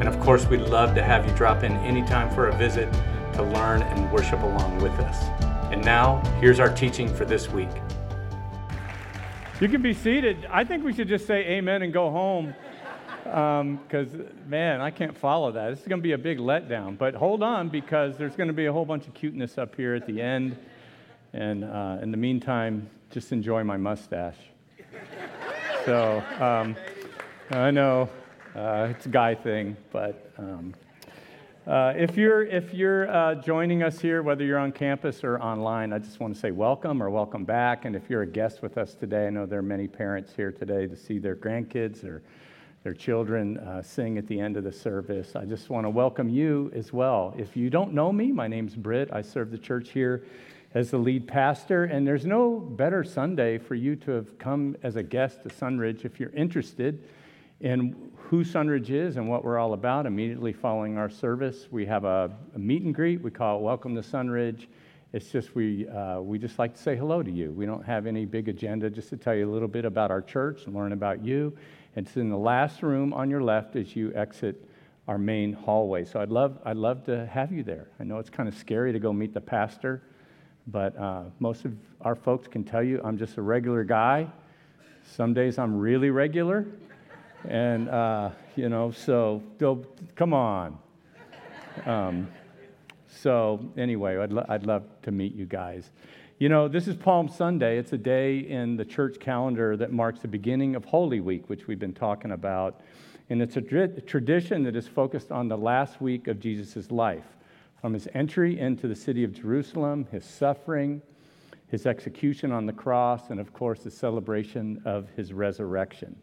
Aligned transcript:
and 0.00 0.08
of 0.08 0.18
course, 0.20 0.46
we'd 0.46 0.60
love 0.60 0.94
to 0.94 1.02
have 1.02 1.28
you 1.28 1.34
drop 1.34 1.64
in 1.64 1.72
anytime 1.78 2.30
for 2.34 2.48
a 2.48 2.56
visit 2.56 2.92
to 3.34 3.42
learn 3.42 3.82
and 3.82 4.12
worship 4.12 4.42
along 4.42 4.78
with 4.80 4.92
us. 5.00 5.24
And 5.72 5.84
now, 5.84 6.22
here's 6.40 6.60
our 6.60 6.72
teaching 6.72 7.12
for 7.12 7.24
this 7.24 7.48
week. 7.50 7.68
You 9.60 9.68
can 9.68 9.82
be 9.82 9.92
seated. 9.92 10.46
I 10.50 10.62
think 10.62 10.84
we 10.84 10.92
should 10.92 11.08
just 11.08 11.26
say 11.26 11.44
amen 11.46 11.82
and 11.82 11.92
go 11.92 12.10
home. 12.10 12.54
Because, 13.24 14.14
um, 14.14 14.28
man, 14.46 14.80
I 14.80 14.90
can't 14.90 15.18
follow 15.18 15.52
that. 15.52 15.70
This 15.70 15.80
is 15.80 15.88
going 15.88 16.00
to 16.00 16.02
be 16.02 16.12
a 16.12 16.18
big 16.18 16.38
letdown. 16.38 16.96
But 16.96 17.14
hold 17.14 17.42
on, 17.42 17.68
because 17.68 18.16
there's 18.16 18.36
going 18.36 18.46
to 18.46 18.54
be 18.54 18.66
a 18.66 18.72
whole 18.72 18.84
bunch 18.84 19.06
of 19.06 19.14
cuteness 19.14 19.58
up 19.58 19.74
here 19.74 19.94
at 19.94 20.06
the 20.06 20.22
end. 20.22 20.56
And 21.32 21.64
uh, 21.64 21.98
in 22.00 22.10
the 22.10 22.16
meantime, 22.16 22.88
just 23.10 23.32
enjoy 23.32 23.64
my 23.64 23.76
mustache. 23.76 24.38
So, 25.84 26.22
um, 26.40 26.76
I 27.50 27.70
know 27.70 28.08
uh, 28.56 28.88
it's 28.90 29.06
a 29.06 29.10
guy 29.10 29.34
thing, 29.34 29.76
but 29.92 30.30
um, 30.38 30.74
uh, 31.66 31.92
if 31.96 32.16
you're, 32.16 32.44
if 32.44 32.72
you're 32.72 33.10
uh, 33.10 33.34
joining 33.34 33.82
us 33.82 34.00
here, 34.00 34.22
whether 34.22 34.42
you're 34.42 34.58
on 34.58 34.72
campus 34.72 35.22
or 35.22 35.38
online, 35.40 35.92
I 35.92 35.98
just 35.98 36.18
want 36.18 36.34
to 36.34 36.40
say 36.40 36.50
welcome 36.50 37.02
or 37.02 37.10
welcome 37.10 37.44
back. 37.44 37.84
And 37.84 37.94
if 37.94 38.08
you're 38.08 38.22
a 38.22 38.26
guest 38.26 38.62
with 38.62 38.78
us 38.78 38.94
today, 38.94 39.26
I 39.26 39.30
know 39.30 39.44
there 39.44 39.58
are 39.58 39.62
many 39.62 39.86
parents 39.86 40.32
here 40.34 40.50
today 40.50 40.86
to 40.86 40.96
see 40.96 41.18
their 41.18 41.36
grandkids 41.36 42.04
or 42.04 42.22
their 42.84 42.94
children 42.94 43.58
uh, 43.58 43.82
sing 43.82 44.16
at 44.16 44.26
the 44.26 44.40
end 44.40 44.56
of 44.56 44.64
the 44.64 44.72
service. 44.72 45.36
I 45.36 45.44
just 45.44 45.68
want 45.68 45.84
to 45.84 45.90
welcome 45.90 46.30
you 46.30 46.72
as 46.74 46.90
well. 46.90 47.34
If 47.36 47.54
you 47.54 47.68
don't 47.68 47.92
know 47.92 48.12
me, 48.12 48.32
my 48.32 48.48
name's 48.48 48.74
Britt. 48.74 49.10
I 49.12 49.20
serve 49.20 49.50
the 49.50 49.58
church 49.58 49.90
here 49.90 50.24
as 50.72 50.90
the 50.90 50.98
lead 50.98 51.28
pastor, 51.28 51.84
and 51.84 52.06
there's 52.06 52.24
no 52.24 52.58
better 52.58 53.04
Sunday 53.04 53.58
for 53.58 53.74
you 53.74 53.94
to 53.96 54.12
have 54.12 54.38
come 54.38 54.74
as 54.82 54.96
a 54.96 55.02
guest 55.02 55.42
to 55.42 55.50
Sunridge 55.50 56.06
if 56.06 56.18
you're 56.18 56.30
interested 56.30 57.02
in 57.60 58.12
who 58.14 58.44
Sunridge 58.44 58.90
is 58.90 59.16
and 59.16 59.28
what 59.28 59.44
we're 59.44 59.58
all 59.58 59.72
about. 59.72 60.06
Immediately 60.06 60.52
following 60.52 60.96
our 60.96 61.10
service, 61.10 61.66
we 61.70 61.86
have 61.86 62.04
a, 62.04 62.30
a 62.54 62.58
meet 62.58 62.82
and 62.82 62.94
greet. 62.94 63.20
We 63.20 63.30
call 63.30 63.58
it 63.58 63.62
Welcome 63.62 63.94
to 63.94 64.02
Sunridge. 64.02 64.66
It's 65.12 65.30
just 65.30 65.54
we, 65.54 65.88
uh, 65.88 66.20
we 66.20 66.38
just 66.38 66.58
like 66.58 66.74
to 66.74 66.82
say 66.82 66.94
hello 66.94 67.22
to 67.22 67.30
you. 67.30 67.50
We 67.52 67.64
don't 67.64 67.84
have 67.84 68.06
any 68.06 68.26
big 68.26 68.48
agenda, 68.48 68.90
just 68.90 69.08
to 69.08 69.16
tell 69.16 69.34
you 69.34 69.50
a 69.50 69.52
little 69.52 69.68
bit 69.68 69.86
about 69.86 70.10
our 70.10 70.20
church 70.20 70.66
and 70.66 70.74
learn 70.74 70.92
about 70.92 71.24
you. 71.24 71.56
It's 71.96 72.16
in 72.16 72.28
the 72.28 72.36
last 72.36 72.82
room 72.82 73.12
on 73.14 73.30
your 73.30 73.42
left 73.42 73.74
as 73.74 73.96
you 73.96 74.12
exit 74.14 74.68
our 75.08 75.16
main 75.16 75.54
hallway. 75.54 76.04
So 76.04 76.20
I'd 76.20 76.28
love, 76.28 76.58
I'd 76.64 76.76
love 76.76 77.04
to 77.04 77.26
have 77.26 77.50
you 77.50 77.62
there. 77.62 77.88
I 77.98 78.04
know 78.04 78.18
it's 78.18 78.28
kind 78.28 78.48
of 78.48 78.54
scary 78.54 78.92
to 78.92 78.98
go 78.98 79.12
meet 79.12 79.32
the 79.32 79.40
pastor, 79.40 80.02
but 80.66 80.96
uh, 80.98 81.22
most 81.40 81.64
of 81.64 81.74
our 82.02 82.14
folks 82.14 82.46
can 82.46 82.62
tell 82.62 82.82
you 82.82 83.00
I'm 83.02 83.16
just 83.16 83.38
a 83.38 83.42
regular 83.42 83.84
guy. 83.84 84.28
Some 85.02 85.32
days 85.32 85.58
I'm 85.58 85.74
really 85.74 86.10
regular, 86.10 86.66
and, 87.46 87.88
uh, 87.88 88.30
you 88.56 88.68
know, 88.68 88.90
so 88.90 89.42
come 90.16 90.32
on. 90.32 90.78
Um, 91.86 92.28
so, 93.06 93.64
anyway, 93.76 94.16
I'd, 94.16 94.32
lo- 94.32 94.46
I'd 94.48 94.66
love 94.66 94.84
to 95.02 95.10
meet 95.10 95.34
you 95.34 95.46
guys. 95.46 95.90
You 96.38 96.48
know, 96.48 96.68
this 96.68 96.86
is 96.86 96.94
Palm 96.94 97.28
Sunday. 97.28 97.78
It's 97.78 97.92
a 97.92 97.98
day 97.98 98.38
in 98.38 98.76
the 98.76 98.84
church 98.84 99.18
calendar 99.18 99.76
that 99.76 99.92
marks 99.92 100.20
the 100.20 100.28
beginning 100.28 100.76
of 100.76 100.84
Holy 100.84 101.20
Week, 101.20 101.48
which 101.48 101.66
we've 101.66 101.78
been 101.78 101.94
talking 101.94 102.30
about. 102.30 102.80
And 103.30 103.42
it's 103.42 103.56
a 103.56 103.60
tradition 103.60 104.62
that 104.62 104.76
is 104.76 104.86
focused 104.86 105.32
on 105.32 105.48
the 105.48 105.58
last 105.58 106.00
week 106.00 106.28
of 106.28 106.40
Jesus' 106.40 106.90
life, 106.90 107.26
from 107.80 107.92
his 107.92 108.08
entry 108.14 108.58
into 108.58 108.88
the 108.88 108.94
city 108.94 109.24
of 109.24 109.32
Jerusalem, 109.32 110.06
his 110.10 110.24
suffering, 110.24 111.02
his 111.68 111.86
execution 111.86 112.52
on 112.52 112.66
the 112.66 112.72
cross, 112.72 113.30
and 113.30 113.38
of 113.38 113.52
course, 113.52 113.80
the 113.80 113.90
celebration 113.90 114.80
of 114.84 115.08
his 115.16 115.32
resurrection. 115.32 116.16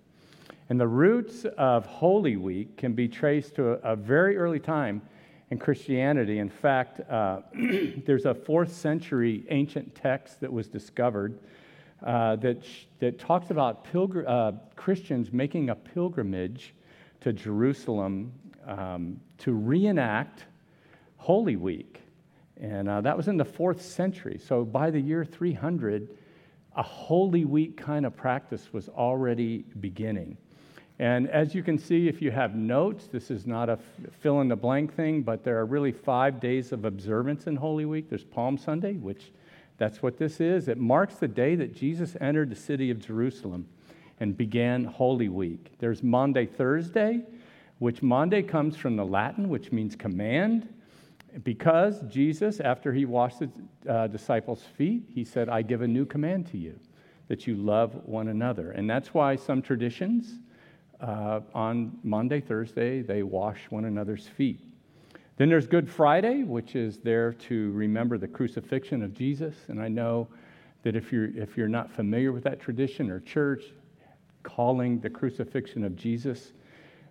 And 0.69 0.79
the 0.79 0.87
roots 0.87 1.45
of 1.57 1.85
Holy 1.85 2.37
Week 2.37 2.77
can 2.77 2.93
be 2.93 3.07
traced 3.07 3.55
to 3.55 3.73
a, 3.73 3.93
a 3.93 3.95
very 3.95 4.37
early 4.37 4.59
time 4.59 5.01
in 5.51 5.59
Christianity. 5.59 6.39
In 6.39 6.49
fact, 6.49 7.01
uh, 7.09 7.41
there's 8.05 8.25
a 8.25 8.33
fourth 8.33 8.73
century 8.73 9.45
ancient 9.49 9.93
text 9.93 10.41
that 10.41 10.51
was 10.51 10.67
discovered 10.67 11.39
uh, 12.03 12.35
that, 12.37 12.63
that 12.99 13.19
talks 13.19 13.51
about 13.51 13.85
pilgr- 13.85 14.27
uh, 14.27 14.53
Christians 14.75 15.31
making 15.31 15.69
a 15.69 15.75
pilgrimage 15.75 16.73
to 17.21 17.31
Jerusalem 17.31 18.33
um, 18.65 19.19
to 19.39 19.53
reenact 19.53 20.45
Holy 21.17 21.55
Week. 21.55 22.01
And 22.57 22.89
uh, 22.89 23.01
that 23.01 23.15
was 23.15 23.27
in 23.27 23.37
the 23.37 23.45
fourth 23.45 23.81
century. 23.81 24.39
So 24.39 24.63
by 24.63 24.89
the 24.89 24.99
year 24.99 25.25
300, 25.25 26.09
a 26.75 26.83
Holy 26.83 27.45
Week 27.45 27.77
kind 27.77 28.05
of 28.05 28.15
practice 28.15 28.73
was 28.73 28.89
already 28.89 29.65
beginning. 29.79 30.37
And 30.97 31.29
as 31.29 31.53
you 31.53 31.61
can 31.61 31.77
see, 31.77 32.07
if 32.07 32.21
you 32.21 32.31
have 32.31 32.55
notes, 32.55 33.07
this 33.07 33.29
is 33.29 33.45
not 33.45 33.69
a 33.69 33.77
fill 34.21 34.39
in 34.41 34.47
the 34.47 34.55
blank 34.55 34.95
thing, 34.95 35.23
but 35.23 35.43
there 35.43 35.59
are 35.59 35.65
really 35.65 35.91
five 35.91 36.39
days 36.39 36.71
of 36.71 36.85
observance 36.85 37.47
in 37.47 37.57
Holy 37.57 37.85
Week. 37.85 38.09
There's 38.09 38.23
Palm 38.23 38.57
Sunday, 38.57 38.93
which 38.93 39.31
that's 39.77 40.01
what 40.01 40.17
this 40.17 40.39
is. 40.39 40.69
It 40.69 40.77
marks 40.77 41.15
the 41.15 41.27
day 41.27 41.55
that 41.55 41.75
Jesus 41.75 42.15
entered 42.21 42.49
the 42.49 42.55
city 42.55 42.91
of 42.91 42.99
Jerusalem 42.99 43.67
and 44.21 44.37
began 44.37 44.85
Holy 44.85 45.27
Week. 45.27 45.73
There's 45.79 46.01
Maundy, 46.01 46.45
Thursday, 46.45 47.23
which 47.79 48.01
Maundy 48.01 48.41
comes 48.41 48.77
from 48.77 48.95
the 48.95 49.05
Latin, 49.05 49.49
which 49.49 49.73
means 49.73 49.97
command, 49.97 50.69
because 51.43 51.99
Jesus, 52.03 52.61
after 52.61 52.93
he 52.93 53.03
washed 53.03 53.39
the 53.39 53.49
uh, 53.89 54.07
disciples' 54.07 54.63
feet, 54.77 55.03
he 55.13 55.25
said, 55.25 55.49
I 55.49 55.61
give 55.61 55.81
a 55.81 55.87
new 55.87 56.05
command 56.05 56.47
to 56.51 56.57
you, 56.57 56.79
that 57.27 57.45
you 57.45 57.55
love 57.57 57.99
one 58.05 58.29
another. 58.29 58.71
And 58.71 58.89
that's 58.89 59.13
why 59.13 59.35
some 59.35 59.61
traditions, 59.61 60.39
uh, 61.01 61.41
on 61.53 61.97
Maundy, 62.03 62.41
Thursday, 62.41 63.01
they 63.01 63.23
wash 63.23 63.59
one 63.69 63.85
another's 63.85 64.27
feet. 64.27 64.59
Then 65.37 65.49
there's 65.49 65.67
Good 65.67 65.89
Friday, 65.89 66.43
which 66.43 66.75
is 66.75 66.99
there 66.99 67.33
to 67.33 67.71
remember 67.71 68.17
the 68.17 68.27
crucifixion 68.27 69.03
of 69.03 69.13
Jesus. 69.13 69.55
And 69.67 69.81
I 69.81 69.89
know 69.89 70.27
that 70.83 70.95
if 70.95 71.11
you're, 71.11 71.35
if 71.35 71.57
you're 71.57 71.67
not 71.67 71.91
familiar 71.91 72.31
with 72.31 72.43
that 72.43 72.59
tradition 72.59 73.11
or 73.11 73.19
church, 73.19 73.65
calling 74.43 74.99
the 74.99 75.09
crucifixion 75.09 75.83
of 75.83 75.95
Jesus 75.95 76.53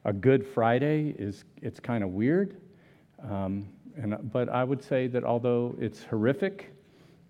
a 0.05 0.12
Good 0.12 0.47
Friday 0.47 1.15
is 1.19 1.45
it's 1.62 1.81
kind 1.81 2.05
of 2.05 2.11
weird. 2.11 2.61
Um, 3.22 3.69
and, 3.97 4.16
but 4.33 4.49
I 4.49 4.65
would 4.65 4.83
say 4.83 5.06
that 5.09 5.25
although 5.25 5.75
it's 5.78 6.05
horrific, 6.05 6.72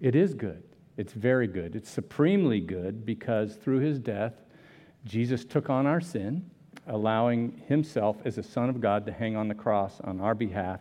it 0.01 0.15
is 0.15 0.35
good. 0.35 0.63
It's 0.97 1.13
very 1.13 1.47
good. 1.47 1.77
It's 1.77 1.91
supremely 1.91 2.61
good 2.61 3.05
because 3.05 3.57
through 3.57 3.79
his 3.79 3.99
death, 3.99 4.35
Jesus 5.05 5.45
took 5.45 5.69
on 5.69 5.87
our 5.87 6.01
sin, 6.01 6.51
allowing 6.87 7.63
himself 7.67 8.17
as 8.25 8.39
a 8.39 8.43
Son 8.43 8.69
of 8.69 8.81
God 8.81 9.07
to 9.07 9.13
hang 9.13 9.37
on 9.37 9.49
the 9.49 9.55
cross 9.55 10.01
on 10.03 10.21
our 10.21 10.35
behalf, 10.35 10.81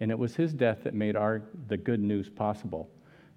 and 0.00 0.10
it 0.10 0.18
was 0.18 0.36
his 0.36 0.52
death 0.52 0.84
that 0.84 0.94
made 0.94 1.16
our, 1.16 1.42
the 1.68 1.76
good 1.76 2.00
news 2.00 2.28
possible 2.28 2.88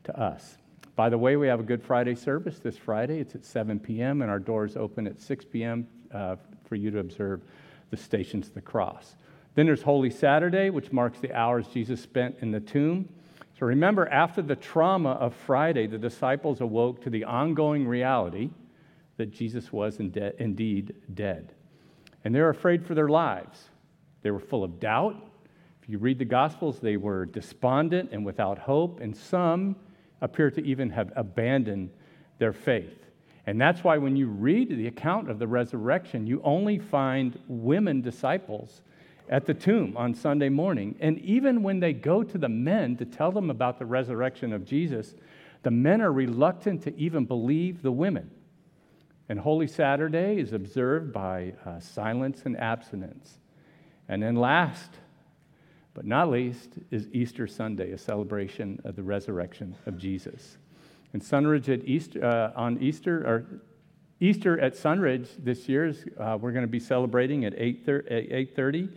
to 0.03 0.19
us. 0.19 0.57
By 0.95 1.09
the 1.09 1.17
way, 1.17 1.35
we 1.35 1.47
have 1.47 1.59
a 1.59 1.63
Good 1.63 1.83
Friday 1.83 2.15
service 2.15 2.59
this 2.59 2.77
Friday. 2.77 3.19
It's 3.19 3.35
at 3.35 3.45
7 3.45 3.79
p.m., 3.79 4.21
and 4.21 4.31
our 4.31 4.39
doors 4.39 4.75
open 4.75 5.05
at 5.05 5.19
6 5.19 5.45
p.m. 5.45 5.87
Uh, 6.11 6.37
for 6.65 6.75
you 6.75 6.89
to 6.91 6.99
observe 6.99 7.41
the 7.91 7.97
Stations 7.97 8.47
of 8.47 8.53
the 8.53 8.61
Cross. 8.61 9.15
Then 9.55 9.65
there's 9.67 9.81
Holy 9.81 10.09
Saturday, 10.09 10.69
which 10.69 10.91
marks 10.91 11.19
the 11.19 11.33
hours 11.33 11.67
Jesus 11.67 12.01
spent 12.01 12.37
in 12.41 12.51
the 12.51 12.59
tomb. 12.59 13.09
So 13.59 13.65
remember, 13.65 14.07
after 14.09 14.41
the 14.41 14.55
trauma 14.55 15.11
of 15.11 15.33
Friday, 15.33 15.87
the 15.87 15.97
disciples 15.97 16.61
awoke 16.61 17.01
to 17.03 17.09
the 17.09 17.23
ongoing 17.23 17.87
reality 17.87 18.49
that 19.17 19.31
Jesus 19.31 19.73
was 19.73 19.99
indeed 19.99 20.95
dead. 21.13 21.53
And 22.23 22.33
they're 22.33 22.49
afraid 22.49 22.85
for 22.85 22.95
their 22.95 23.09
lives. 23.09 23.69
They 24.21 24.31
were 24.31 24.39
full 24.39 24.63
of 24.63 24.79
doubt. 24.79 25.15
If 25.81 25.89
you 25.89 25.97
read 25.97 26.19
the 26.19 26.25
Gospels, 26.25 26.79
they 26.79 26.97
were 26.97 27.25
despondent 27.25 28.09
and 28.11 28.25
without 28.25 28.57
hope, 28.59 28.99
and 28.99 29.15
some 29.15 29.75
appear 30.21 30.51
to 30.51 30.63
even 30.65 30.89
have 30.89 31.11
abandoned 31.15 31.89
their 32.37 32.53
faith. 32.53 33.05
And 33.45 33.59
that's 33.61 33.83
why 33.83 33.97
when 33.97 34.17
you 34.17 34.27
read 34.27 34.69
the 34.69 34.87
account 34.87 35.29
of 35.29 35.39
the 35.39 35.47
resurrection, 35.47 36.27
you 36.27 36.41
only 36.43 36.79
find 36.79 37.39
women 37.47 38.01
disciples 38.01 38.81
at 39.29 39.45
the 39.45 39.53
tomb 39.53 39.95
on 39.95 40.13
Sunday 40.13 40.49
morning. 40.49 40.95
And 40.99 41.17
even 41.19 41.63
when 41.63 41.79
they 41.79 41.93
go 41.93 42.23
to 42.23 42.37
the 42.37 42.49
men 42.49 42.97
to 42.97 43.05
tell 43.05 43.31
them 43.31 43.49
about 43.49 43.79
the 43.79 43.85
resurrection 43.85 44.51
of 44.51 44.65
Jesus, 44.65 45.15
the 45.63 45.71
men 45.71 46.01
are 46.01 46.11
reluctant 46.11 46.83
to 46.83 46.97
even 46.97 47.25
believe 47.25 47.81
the 47.81 47.91
women. 47.91 48.31
And 49.29 49.39
Holy 49.39 49.67
Saturday 49.67 50.39
is 50.39 50.53
observed 50.53 51.11
by 51.11 51.53
uh, 51.65 51.79
silence 51.79 52.43
and 52.45 52.57
abstinence. 52.59 53.39
And 54.07 54.23
then, 54.23 54.35
last 54.35 54.91
but 55.93 56.05
not 56.05 56.29
least, 56.29 56.73
is 56.91 57.07
Easter 57.11 57.47
Sunday, 57.47 57.91
a 57.91 57.97
celebration 57.97 58.79
of 58.85 58.95
the 58.95 59.03
resurrection 59.03 59.75
of 59.87 59.97
Jesus. 59.97 60.57
And 61.11 61.21
Sunridge 61.21 61.73
at 61.73 61.87
Easter, 61.87 62.23
uh, 62.23 62.51
on 62.55 62.77
Easter, 62.79 63.27
or 63.27 63.61
Easter 64.19 64.59
at 64.59 64.75
Sunridge 64.75 65.29
this 65.39 65.67
year, 65.67 65.87
is, 65.87 66.05
uh, 66.19 66.37
we're 66.39 66.51
going 66.51 66.65
to 66.65 66.67
be 66.67 66.79
celebrating 66.79 67.45
at 67.45 67.53
8.30 67.55 68.89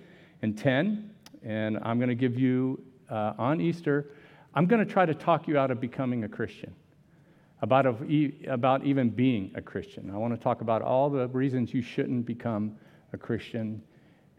and 0.42 0.58
10. 0.58 1.10
And 1.42 1.78
I'm 1.82 1.98
going 1.98 2.10
to 2.10 2.14
give 2.14 2.38
you, 2.38 2.82
uh, 3.08 3.32
on 3.38 3.60
Easter, 3.60 4.10
I'm 4.54 4.66
going 4.66 4.84
to 4.84 4.92
try 4.92 5.06
to 5.06 5.14
talk 5.14 5.48
you 5.48 5.56
out 5.56 5.70
of 5.70 5.80
becoming 5.80 6.24
a 6.24 6.28
Christian, 6.28 6.74
about, 7.62 7.86
about 8.48 8.84
even 8.84 9.10
being 9.10 9.52
a 9.54 9.60
Christian. 9.60 10.10
I 10.10 10.16
want 10.16 10.34
to 10.34 10.40
talk 10.40 10.60
about 10.60 10.82
all 10.82 11.10
the 11.10 11.28
reasons 11.28 11.74
you 11.74 11.82
shouldn't 11.82 12.26
become 12.26 12.76
a 13.12 13.18
Christian 13.18 13.82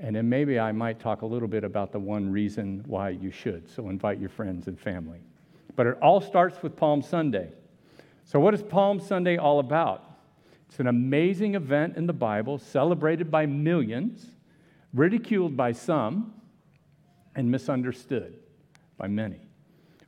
and 0.02 0.16
then 0.16 0.28
maybe 0.28 0.60
I 0.60 0.72
might 0.72 1.00
talk 1.00 1.22
a 1.22 1.26
little 1.28 1.48
bit 1.48 1.64
about 1.64 1.92
the 1.92 2.00
one 2.00 2.32
reason 2.32 2.84
why 2.88 3.10
you 3.10 3.30
should. 3.30 3.70
So 3.70 3.90
invite 3.90 4.20
your 4.20 4.30
friends 4.30 4.68
and 4.68 4.78
family. 4.78 5.20
But 5.76 5.86
it 5.86 5.98
all 6.02 6.20
starts 6.20 6.64
with 6.64 6.76
Palm 6.76 7.04
Sunday. 7.04 7.52
So, 8.26 8.40
what 8.40 8.54
is 8.54 8.64
Palm 8.64 9.00
Sunday 9.00 9.38
all 9.38 9.60
about? 9.60 10.04
It's 10.68 10.80
an 10.80 10.88
amazing 10.88 11.56
event 11.56 11.98
in 11.98 12.08
the 12.08 12.14
Bible, 12.14 12.58
celebrated 12.58 13.30
by 13.30 13.46
millions, 13.46 14.26
ridiculed 14.94 15.56
by 15.56 15.72
some, 15.72 16.34
and 17.36 17.50
misunderstood 17.50 18.40
by 18.98 19.08
many. 19.08 19.40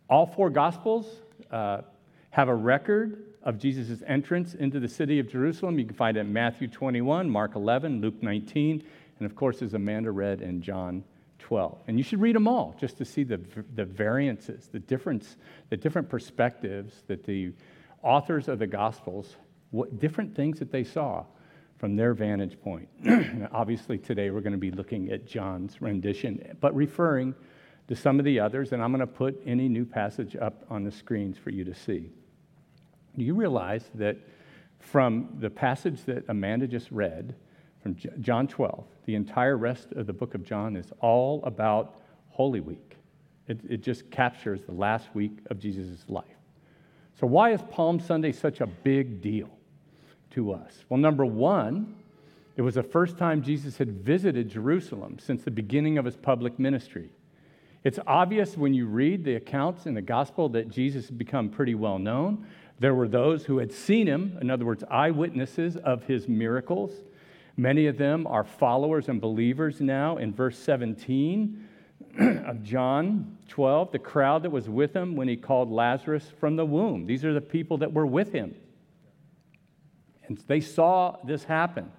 All 0.09 0.25
four 0.25 0.49
Gospels 0.49 1.21
uh, 1.51 1.81
have 2.33 2.49
a 2.49 2.55
record 2.55 3.25
of 3.43 3.59
Jesus' 3.59 4.01
entrance 4.07 4.55
into 4.55 4.79
the 4.79 4.87
city 4.87 5.19
of 5.19 5.29
Jerusalem. 5.29 5.77
You 5.77 5.85
can 5.85 5.95
find 5.95 6.17
it 6.17 6.21
in 6.21 6.33
Matthew 6.33 6.67
21, 6.67 7.29
Mark 7.29 7.55
11, 7.55 8.01
Luke 8.01 8.23
19, 8.23 8.83
and 9.19 9.25
of 9.25 9.35
course, 9.35 9.61
as 9.61 9.75
Amanda 9.75 10.09
read 10.09 10.41
in 10.41 10.59
John 10.59 11.03
12. 11.37 11.77
And 11.87 11.95
you 11.95 12.03
should 12.03 12.19
read 12.19 12.35
them 12.35 12.47
all 12.47 12.75
just 12.79 12.97
to 12.97 13.05
see 13.05 13.23
the, 13.23 13.39
the 13.75 13.85
variances, 13.85 14.67
the 14.71 14.79
difference, 14.79 15.37
the 15.69 15.77
different 15.77 16.09
perspectives 16.09 17.03
that 17.05 17.23
the 17.23 17.53
authors 18.01 18.47
of 18.47 18.57
the 18.57 18.65
Gospels, 18.65 19.35
what 19.69 19.99
different 19.99 20.35
things 20.35 20.57
that 20.57 20.71
they 20.71 20.83
saw 20.83 21.25
from 21.77 21.95
their 21.95 22.15
vantage 22.15 22.59
point. 22.59 22.89
obviously, 23.51 23.99
today 23.99 24.31
we're 24.31 24.41
going 24.41 24.53
to 24.53 24.57
be 24.57 24.71
looking 24.71 25.11
at 25.11 25.27
John's 25.27 25.83
rendition, 25.83 26.57
but 26.59 26.75
referring 26.75 27.35
to 27.89 27.95
some 27.95 28.17
of 28.17 28.25
the 28.25 28.39
others, 28.39 28.71
and 28.71 28.81
I'm 28.81 28.91
going 28.91 29.01
to 29.01 29.07
put 29.07 29.39
any 29.45 29.69
new 29.69 29.85
passage 29.85 30.35
up 30.35 30.65
on 30.71 30.83
the 30.83 30.91
screens 30.91 31.37
for 31.37 31.51
you 31.51 31.63
to 31.65 31.75
see. 31.75 32.09
Do 33.17 33.23
you 33.23 33.35
realize 33.35 33.89
that 33.95 34.17
from 34.79 35.37
the 35.39 35.49
passage 35.49 36.03
that 36.05 36.25
Amanda 36.27 36.67
just 36.67 36.91
read, 36.91 37.35
from 37.83 37.97
John 38.21 38.47
12. 38.47 38.85
The 39.05 39.15
entire 39.15 39.57
rest 39.57 39.91
of 39.91 40.07
the 40.07 40.13
book 40.13 40.33
of 40.33 40.43
John 40.43 40.77
is 40.77 40.91
all 41.01 41.43
about 41.43 41.99
Holy 42.29 42.61
Week. 42.61 42.95
It, 43.47 43.59
it 43.69 43.81
just 43.81 44.09
captures 44.09 44.61
the 44.63 44.71
last 44.71 45.13
week 45.13 45.39
of 45.51 45.59
Jesus' 45.59 46.05
life. 46.07 46.23
So, 47.19 47.27
why 47.27 47.51
is 47.51 47.61
Palm 47.69 47.99
Sunday 47.99 48.31
such 48.31 48.61
a 48.61 48.65
big 48.65 49.21
deal 49.21 49.49
to 50.31 50.53
us? 50.53 50.85
Well, 50.87 50.97
number 50.97 51.25
one, 51.25 51.95
it 52.55 52.61
was 52.61 52.75
the 52.75 52.83
first 52.83 53.17
time 53.17 53.43
Jesus 53.43 53.77
had 53.77 53.91
visited 53.91 54.49
Jerusalem 54.49 55.19
since 55.19 55.43
the 55.43 55.51
beginning 55.51 55.97
of 55.97 56.05
his 56.05 56.15
public 56.15 56.57
ministry. 56.57 57.09
It's 57.83 57.99
obvious 58.07 58.55
when 58.55 58.73
you 58.73 58.85
read 58.85 59.25
the 59.25 59.35
accounts 59.35 59.85
in 59.87 59.93
the 59.93 60.01
gospel 60.01 60.47
that 60.49 60.69
Jesus 60.69 61.07
had 61.07 61.17
become 61.17 61.49
pretty 61.49 61.75
well 61.75 61.99
known. 61.99 62.47
There 62.79 62.95
were 62.95 63.07
those 63.07 63.45
who 63.45 63.59
had 63.59 63.71
seen 63.71 64.07
him, 64.07 64.37
in 64.41 64.49
other 64.49 64.65
words, 64.65 64.83
eyewitnesses 64.89 65.77
of 65.77 66.03
his 66.03 66.27
miracles. 66.27 66.91
Many 67.55 67.87
of 67.87 67.97
them 67.97 68.25
are 68.27 68.43
followers 68.43 69.09
and 69.09 69.21
believers 69.21 69.79
now. 69.79 70.17
In 70.17 70.33
verse 70.33 70.57
17 70.57 71.67
of 72.19 72.63
John 72.63 73.37
12, 73.47 73.91
the 73.91 73.99
crowd 73.99 74.43
that 74.43 74.49
was 74.49 74.69
with 74.69 74.95
him 74.95 75.15
when 75.15 75.27
he 75.27 75.35
called 75.35 75.71
Lazarus 75.71 76.31
from 76.39 76.55
the 76.55 76.65
womb. 76.65 77.05
These 77.05 77.23
are 77.23 77.33
the 77.33 77.41
people 77.41 77.77
that 77.77 77.93
were 77.93 78.05
with 78.05 78.31
him. 78.31 78.55
And 80.27 80.37
they 80.47 80.59
saw 80.59 81.17
this 81.23 81.43
happen. 81.43 81.91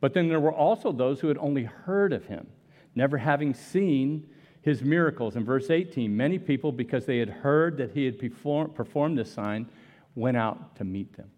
But 0.00 0.14
then 0.14 0.28
there 0.28 0.40
were 0.40 0.52
also 0.52 0.92
those 0.92 1.20
who 1.20 1.28
had 1.28 1.38
only 1.38 1.64
heard 1.64 2.12
of 2.12 2.26
him, 2.26 2.46
never 2.94 3.18
having 3.18 3.54
seen 3.54 4.28
his 4.62 4.82
miracles. 4.82 5.36
In 5.36 5.44
verse 5.44 5.70
18, 5.70 6.14
many 6.14 6.38
people, 6.38 6.72
because 6.72 7.04
they 7.04 7.18
had 7.18 7.28
heard 7.28 7.76
that 7.76 7.92
he 7.92 8.06
had 8.06 8.18
perform, 8.18 8.70
performed 8.70 9.18
this 9.18 9.32
sign, 9.32 9.68
went 10.14 10.36
out 10.36 10.76
to 10.76 10.84
meet 10.84 11.16
them. 11.16 11.30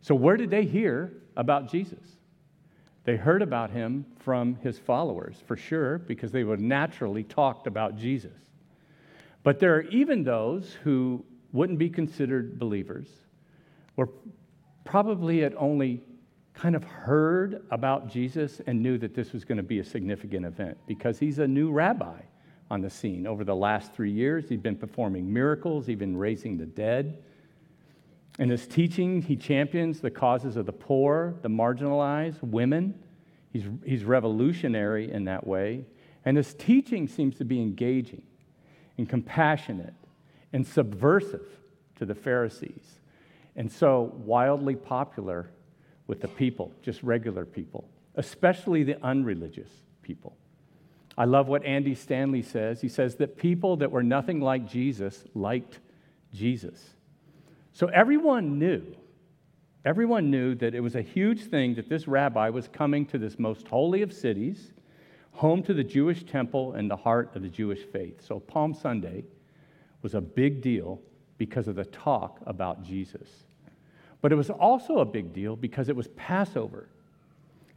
So, 0.00 0.14
where 0.14 0.36
did 0.36 0.50
they 0.50 0.64
hear 0.64 1.12
about 1.36 1.70
Jesus? 1.70 2.16
They 3.04 3.16
heard 3.16 3.42
about 3.42 3.70
him 3.70 4.06
from 4.20 4.56
his 4.56 4.78
followers, 4.78 5.36
for 5.46 5.56
sure, 5.56 5.98
because 5.98 6.30
they 6.30 6.44
would 6.44 6.60
naturally 6.60 7.24
talked 7.24 7.66
about 7.66 7.96
Jesus. 7.96 8.38
But 9.42 9.58
there 9.58 9.74
are 9.74 9.82
even 9.82 10.22
those 10.22 10.76
who 10.84 11.24
wouldn't 11.52 11.78
be 11.78 11.90
considered 11.90 12.58
believers, 12.58 13.08
or 13.96 14.08
probably 14.84 15.40
had 15.40 15.54
only 15.56 16.02
kind 16.54 16.76
of 16.76 16.84
heard 16.84 17.64
about 17.70 18.08
Jesus 18.08 18.60
and 18.66 18.82
knew 18.82 18.98
that 18.98 19.14
this 19.14 19.32
was 19.32 19.44
going 19.44 19.56
to 19.56 19.62
be 19.62 19.78
a 19.78 19.84
significant 19.84 20.44
event 20.44 20.76
because 20.86 21.18
he's 21.18 21.38
a 21.38 21.48
new 21.48 21.70
rabbi 21.70 22.20
on 22.70 22.80
the 22.80 22.90
scene. 22.90 23.26
Over 23.26 23.44
the 23.44 23.56
last 23.56 23.92
three 23.92 24.10
years, 24.10 24.48
he's 24.48 24.60
been 24.60 24.76
performing 24.76 25.32
miracles, 25.32 25.88
even 25.88 26.16
raising 26.16 26.56
the 26.56 26.66
dead. 26.66 27.22
In 28.38 28.48
his 28.48 28.66
teaching, 28.66 29.22
he 29.22 29.36
champions 29.36 30.00
the 30.00 30.10
causes 30.10 30.56
of 30.56 30.66
the 30.66 30.72
poor, 30.72 31.34
the 31.42 31.48
marginalized, 31.48 32.42
women. 32.42 32.94
He's, 33.52 33.64
he's 33.84 34.04
revolutionary 34.04 35.12
in 35.12 35.24
that 35.26 35.46
way. 35.46 35.84
And 36.24 36.36
his 36.36 36.54
teaching 36.54 37.08
seems 37.08 37.36
to 37.36 37.44
be 37.44 37.60
engaging 37.60 38.22
and 38.96 39.08
compassionate 39.08 39.94
and 40.52 40.66
subversive 40.66 41.46
to 41.96 42.06
the 42.06 42.14
Pharisees. 42.14 43.00
And 43.56 43.70
so 43.70 44.12
wildly 44.24 44.76
popular 44.76 45.50
with 46.06 46.20
the 46.20 46.28
people, 46.28 46.72
just 46.82 47.02
regular 47.02 47.44
people, 47.44 47.88
especially 48.16 48.82
the 48.82 49.02
unreligious 49.04 49.70
people. 50.02 50.36
I 51.18 51.26
love 51.26 51.48
what 51.48 51.64
Andy 51.64 51.94
Stanley 51.94 52.42
says. 52.42 52.80
He 52.80 52.88
says 52.88 53.16
that 53.16 53.36
people 53.36 53.76
that 53.76 53.90
were 53.90 54.02
nothing 54.02 54.40
like 54.40 54.66
Jesus 54.66 55.24
liked 55.34 55.80
Jesus. 56.32 56.82
So 57.72 57.86
everyone 57.86 58.58
knew, 58.58 58.94
everyone 59.84 60.30
knew 60.30 60.54
that 60.56 60.74
it 60.74 60.80
was 60.80 60.94
a 60.94 61.02
huge 61.02 61.44
thing 61.46 61.74
that 61.76 61.88
this 61.88 62.06
rabbi 62.06 62.50
was 62.50 62.68
coming 62.68 63.06
to 63.06 63.18
this 63.18 63.38
most 63.38 63.66
holy 63.66 64.02
of 64.02 64.12
cities, 64.12 64.74
home 65.32 65.62
to 65.62 65.72
the 65.72 65.82
Jewish 65.82 66.24
temple 66.24 66.74
and 66.74 66.90
the 66.90 66.96
heart 66.96 67.34
of 67.34 67.42
the 67.42 67.48
Jewish 67.48 67.82
faith. 67.84 68.22
So 68.26 68.40
Palm 68.40 68.74
Sunday 68.74 69.24
was 70.02 70.14
a 70.14 70.20
big 70.20 70.60
deal 70.60 71.00
because 71.38 71.66
of 71.66 71.76
the 71.76 71.86
talk 71.86 72.40
about 72.44 72.82
Jesus. 72.82 73.28
But 74.20 74.32
it 74.32 74.36
was 74.36 74.50
also 74.50 74.98
a 74.98 75.04
big 75.06 75.32
deal 75.32 75.56
because 75.56 75.88
it 75.88 75.96
was 75.96 76.08
Passover. 76.08 76.88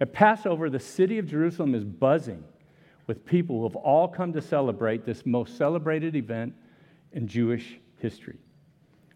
At 0.02 0.12
Passover, 0.12 0.70
the 0.70 0.80
city 0.80 1.20
of 1.20 1.26
Jerusalem 1.26 1.74
is 1.74 1.86
buzzing 1.86 2.44
with 3.08 3.26
people 3.26 3.60
who 3.60 3.64
have 3.64 3.78
all 3.78 4.10
come 4.10 4.34
to 4.34 4.42
celebrate 4.42 5.06
this 5.06 5.26
most 5.26 5.58
celebrated 5.58 6.18
event 6.18 6.54
in 7.14 7.28
Jewish 7.28 7.80
history 8.00 8.40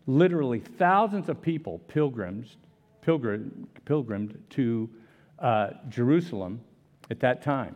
literally 0.08 0.60
thousands 0.60 1.30
of 1.30 1.42
people 1.42 1.80
pilgrims, 1.88 2.58
pilgrim, 3.02 3.68
pilgrimed 3.86 4.42
to 4.52 4.90
uh, 5.40 5.70
Jerusalem 5.90 6.62
at 7.10 7.20
that 7.22 7.42
time. 7.42 7.76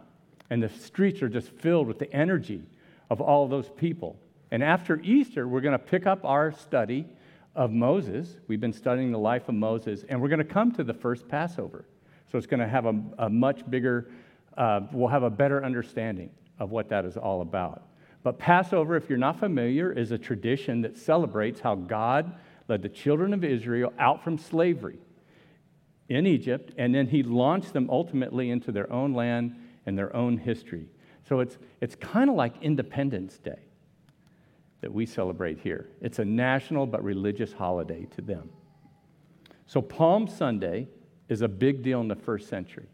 And 0.49 0.61
the 0.61 0.69
streets 0.69 1.21
are 1.21 1.29
just 1.29 1.49
filled 1.49 1.87
with 1.87 1.99
the 1.99 2.11
energy 2.13 2.63
of 3.09 3.21
all 3.21 3.47
those 3.47 3.69
people. 3.69 4.19
And 4.51 4.63
after 4.63 4.99
Easter, 5.01 5.47
we're 5.47 5.61
going 5.61 5.73
to 5.73 5.79
pick 5.79 6.05
up 6.05 6.23
our 6.23 6.51
study 6.51 7.07
of 7.55 7.71
Moses. 7.71 8.37
We've 8.47 8.59
been 8.59 8.73
studying 8.73 9.11
the 9.11 9.19
life 9.19 9.49
of 9.49 9.55
Moses, 9.55 10.03
and 10.09 10.21
we're 10.21 10.27
going 10.29 10.39
to 10.39 10.45
come 10.45 10.71
to 10.73 10.83
the 10.83 10.93
first 10.93 11.27
Passover. 11.27 11.85
So 12.31 12.37
it's 12.37 12.47
going 12.47 12.59
to 12.59 12.67
have 12.67 12.85
a, 12.85 13.01
a 13.19 13.29
much 13.29 13.69
bigger, 13.69 14.09
uh, 14.57 14.81
we'll 14.91 15.07
have 15.07 15.23
a 15.23 15.29
better 15.29 15.63
understanding 15.63 16.29
of 16.59 16.71
what 16.71 16.89
that 16.89 17.05
is 17.05 17.17
all 17.17 17.41
about. 17.41 17.83
But 18.23 18.39
Passover, 18.39 18.95
if 18.95 19.09
you're 19.09 19.17
not 19.17 19.39
familiar, 19.39 19.91
is 19.91 20.11
a 20.11 20.17
tradition 20.17 20.81
that 20.81 20.97
celebrates 20.97 21.59
how 21.59 21.75
God 21.75 22.33
led 22.69 22.81
the 22.81 22.89
children 22.89 23.33
of 23.33 23.43
Israel 23.43 23.91
out 23.99 24.23
from 24.23 24.37
slavery 24.37 24.97
in 26.07 26.25
Egypt, 26.25 26.73
and 26.77 26.95
then 26.95 27.07
he 27.07 27.21
launched 27.21 27.73
them 27.73 27.89
ultimately 27.89 28.49
into 28.49 28.71
their 28.71 28.91
own 28.91 29.13
land 29.13 29.55
and 29.85 29.97
their 29.97 30.15
own 30.15 30.37
history. 30.37 30.87
So 31.27 31.41
it's, 31.41 31.57
it's 31.81 31.95
kind 31.95 32.29
of 32.29 32.35
like 32.35 32.53
Independence 32.61 33.37
Day 33.37 33.59
that 34.81 34.93
we 34.93 35.05
celebrate 35.05 35.59
here. 35.59 35.89
It's 36.01 36.19
a 36.19 36.25
national 36.25 36.85
but 36.85 37.03
religious 37.03 37.53
holiday 37.53 38.05
to 38.15 38.21
them. 38.21 38.49
So 39.65 39.81
Palm 39.81 40.27
Sunday 40.27 40.87
is 41.29 41.41
a 41.41 41.47
big 41.47 41.83
deal 41.83 42.01
in 42.01 42.07
the 42.07 42.15
first 42.15 42.49
century 42.49 42.87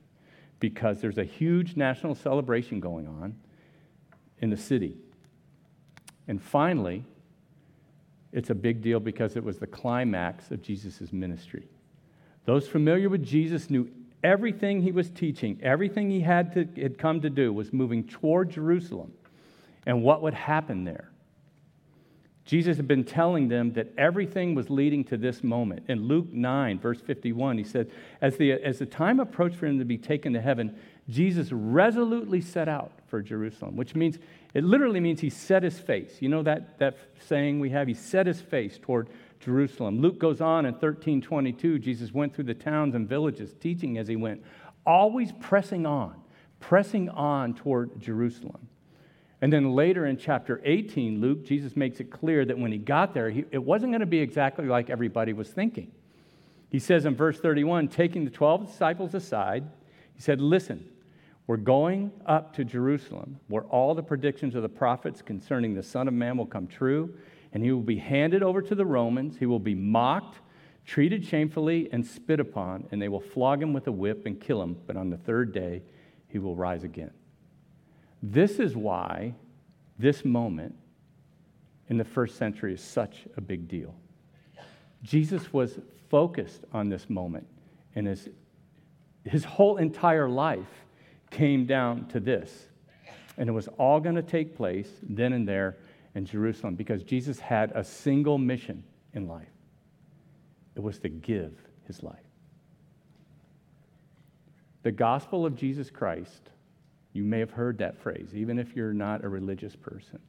because 0.60 1.02
there's 1.02 1.18
a 1.18 1.24
huge 1.24 1.76
national 1.76 2.16
celebration 2.16 2.80
going 2.80 3.08
on 3.08 3.36
in 4.40 4.50
the 4.50 4.58
city. 4.58 4.98
And 6.30 6.42
finally, 6.42 7.04
it's 8.32 8.52
a 8.52 8.56
big 8.56 8.84
deal 8.84 9.00
because 9.00 9.36
it 9.36 9.44
was 9.44 9.58
the 9.58 9.68
climax 9.68 10.52
of 10.52 10.62
Jesus' 10.62 11.12
ministry. 11.12 11.68
Those 12.46 12.68
familiar 12.68 13.10
with 13.10 13.26
Jesus 13.26 13.72
knew 13.72 13.90
everything 14.24 14.82
he 14.82 14.92
was 14.92 15.10
teaching, 15.10 15.60
everything 15.64 16.12
he 16.12 16.22
had, 16.22 16.54
to, 16.54 16.82
had 16.82 17.00
come 17.00 17.20
to 17.22 17.32
do 17.32 17.52
was 17.52 17.74
moving 17.74 18.04
toward 18.04 18.52
Jerusalem. 18.52 19.12
and 19.88 20.04
what 20.04 20.22
would 20.22 20.36
happen 20.36 20.84
there. 20.84 21.10
Jesus 22.50 22.78
had 22.78 22.88
been 22.88 23.04
telling 23.04 23.48
them 23.48 23.74
that 23.74 23.94
everything 23.96 24.56
was 24.56 24.72
leading 24.72 25.04
to 25.04 25.18
this 25.18 25.44
moment. 25.44 25.84
In 25.88 26.08
Luke 26.08 26.34
9, 26.34 26.80
verse 26.80 27.00
51, 27.00 27.60
he 27.60 27.64
said, 27.64 27.92
As 28.22 28.38
the, 28.38 28.54
as 28.54 28.80
the 28.80 28.88
time 28.88 29.20
approached 29.20 29.56
for 29.56 29.68
him 29.68 29.78
to 29.78 29.86
be 29.86 30.00
taken 30.00 30.34
to 30.34 30.42
heaven, 30.42 30.76
Jesus 31.08 31.52
resolutely 31.52 32.42
set 32.42 32.68
out 32.68 32.92
for 33.06 33.22
Jerusalem, 33.22 33.76
which 33.76 33.94
means, 33.94 34.18
it 34.56 34.64
literally 34.64 35.00
means 35.00 35.22
he 35.22 35.30
set 35.30 35.62
his 35.62 35.78
face. 35.78 36.18
You 36.22 36.30
know 36.30 36.42
that, 36.42 36.80
that 36.80 36.98
saying 37.28 37.60
we 37.60 37.70
have? 37.70 37.88
He 37.88 37.94
set 37.94 38.26
his 38.26 38.42
face 38.42 38.80
toward 38.82 39.10
Jerusalem. 39.40 40.02
Luke 40.02 40.18
goes 40.18 40.42
on 40.42 40.66
in 40.66 40.74
13 40.74 41.22
22, 41.22 41.78
Jesus 41.78 42.12
went 42.16 42.34
through 42.34 42.46
the 42.46 42.56
towns 42.56 42.96
and 42.96 43.08
villages, 43.08 43.54
teaching 43.60 44.00
as 44.00 44.08
he 44.08 44.16
went, 44.16 44.42
always 44.88 45.32
pressing 45.40 45.86
on, 45.86 46.16
pressing 46.60 47.10
on 47.10 47.54
toward 47.54 48.00
Jerusalem. 48.02 48.69
And 49.42 49.54
then 49.54 49.74
later 49.74 50.06
in 50.06 50.18
chapter 50.18 50.62
18, 50.66 51.22
Luke, 51.22 51.46
Jesus 51.46 51.76
makes 51.76 52.00
it 52.00 52.12
clear 52.12 52.44
that 52.44 52.58
when 52.58 52.72
he 52.72 52.78
got 52.78 53.14
there, 53.14 53.30
he, 53.30 53.46
it 53.52 53.64
wasn't 53.64 53.92
going 53.92 54.02
to 54.02 54.06
be 54.06 54.20
exactly 54.20 54.66
like 54.66 54.90
everybody 54.90 55.32
was 55.32 55.50
thinking. 55.50 55.92
He 56.70 56.80
says 56.80 57.06
in 57.06 57.16
verse 57.16 57.40
31, 57.40 57.88
taking 57.88 58.26
the 58.26 58.32
12 58.32 58.68
disciples 58.68 59.14
aside, 59.14 59.64
he 60.14 60.22
said, 60.22 60.42
Listen, 60.42 60.88
we're 61.48 61.58
going 61.58 62.12
up 62.26 62.54
to 62.56 62.66
Jerusalem, 62.66 63.40
where 63.48 63.64
all 63.64 63.96
the 63.96 64.04
predictions 64.04 64.56
of 64.56 64.62
the 64.62 64.70
prophets 64.70 65.22
concerning 65.22 65.74
the 65.74 65.82
Son 65.82 66.08
of 66.08 66.14
Man 66.14 66.38
will 66.38 66.46
come 66.46 66.68
true, 66.68 67.16
and 67.54 67.64
he 67.64 67.72
will 67.72 67.82
be 67.82 67.98
handed 67.98 68.44
over 68.44 68.62
to 68.62 68.76
the 68.76 68.86
Romans. 68.86 69.38
He 69.38 69.46
will 69.46 69.58
be 69.58 69.74
mocked, 69.74 70.42
treated 70.86 71.26
shamefully, 71.26 71.90
and 71.92 72.06
spit 72.06 72.40
upon, 72.40 72.88
and 72.92 73.02
they 73.02 73.08
will 73.08 73.22
flog 73.22 73.64
him 73.64 73.74
with 73.74 73.88
a 73.88 73.92
whip 73.92 74.26
and 74.26 74.40
kill 74.40 74.62
him, 74.62 74.78
but 74.86 74.98
on 74.98 75.10
the 75.10 75.18
third 75.18 75.52
day 75.54 75.82
he 76.28 76.38
will 76.38 76.56
rise 76.56 76.84
again. 76.84 77.12
This 78.22 78.60
is 78.60 78.76
why 78.76 79.34
this 79.98 80.26
moment 80.26 80.76
in 81.90 81.98
the 81.98 82.06
first 82.06 82.38
century 82.38 82.74
is 82.74 82.82
such 82.82 83.26
a 83.38 83.42
big 83.42 83.68
deal. 83.68 83.96
Jesus 85.04 85.54
was 85.54 85.80
focused 86.10 86.66
on 86.74 86.90
this 86.90 87.10
moment, 87.10 87.48
and 87.96 88.08
his, 88.08 88.30
his 89.24 89.44
whole 89.46 89.78
entire 89.78 90.28
life 90.28 90.86
came 91.32 91.66
down 91.66 92.08
to 92.08 92.20
this. 92.20 92.68
And 93.38 93.48
it 93.48 93.54
was 93.54 93.70
all 93.78 94.00
going 94.00 94.16
to 94.16 94.22
take 94.22 94.56
place 94.56 94.90
then 95.02 95.32
and 95.34 95.48
there 95.48 95.78
in 96.16 96.26
Jerusalem 96.26 96.76
because 96.76 97.04
Jesus 97.04 97.40
had 97.40 97.72
a 97.74 97.84
single 97.84 98.38
mission 98.38 98.84
in 99.14 99.28
life 99.28 99.48
it 100.80 100.84
was 100.84 101.00
to 101.00 101.10
give 101.10 101.52
his 101.88 102.04
life. 102.04 102.16
The 104.84 104.94
gospel 104.94 105.46
of 105.46 105.56
Jesus 105.56 105.90
Christ 105.90 106.52
you 107.14 107.24
may 107.24 107.40
have 107.40 107.52
heard 107.52 107.78
that 107.80 107.98
phrase, 107.98 108.30
even 108.34 108.60
if 108.60 108.76
you're 108.76 108.94
not 108.94 109.24
a 109.24 109.30
religious 109.30 109.76
person. 109.76 110.20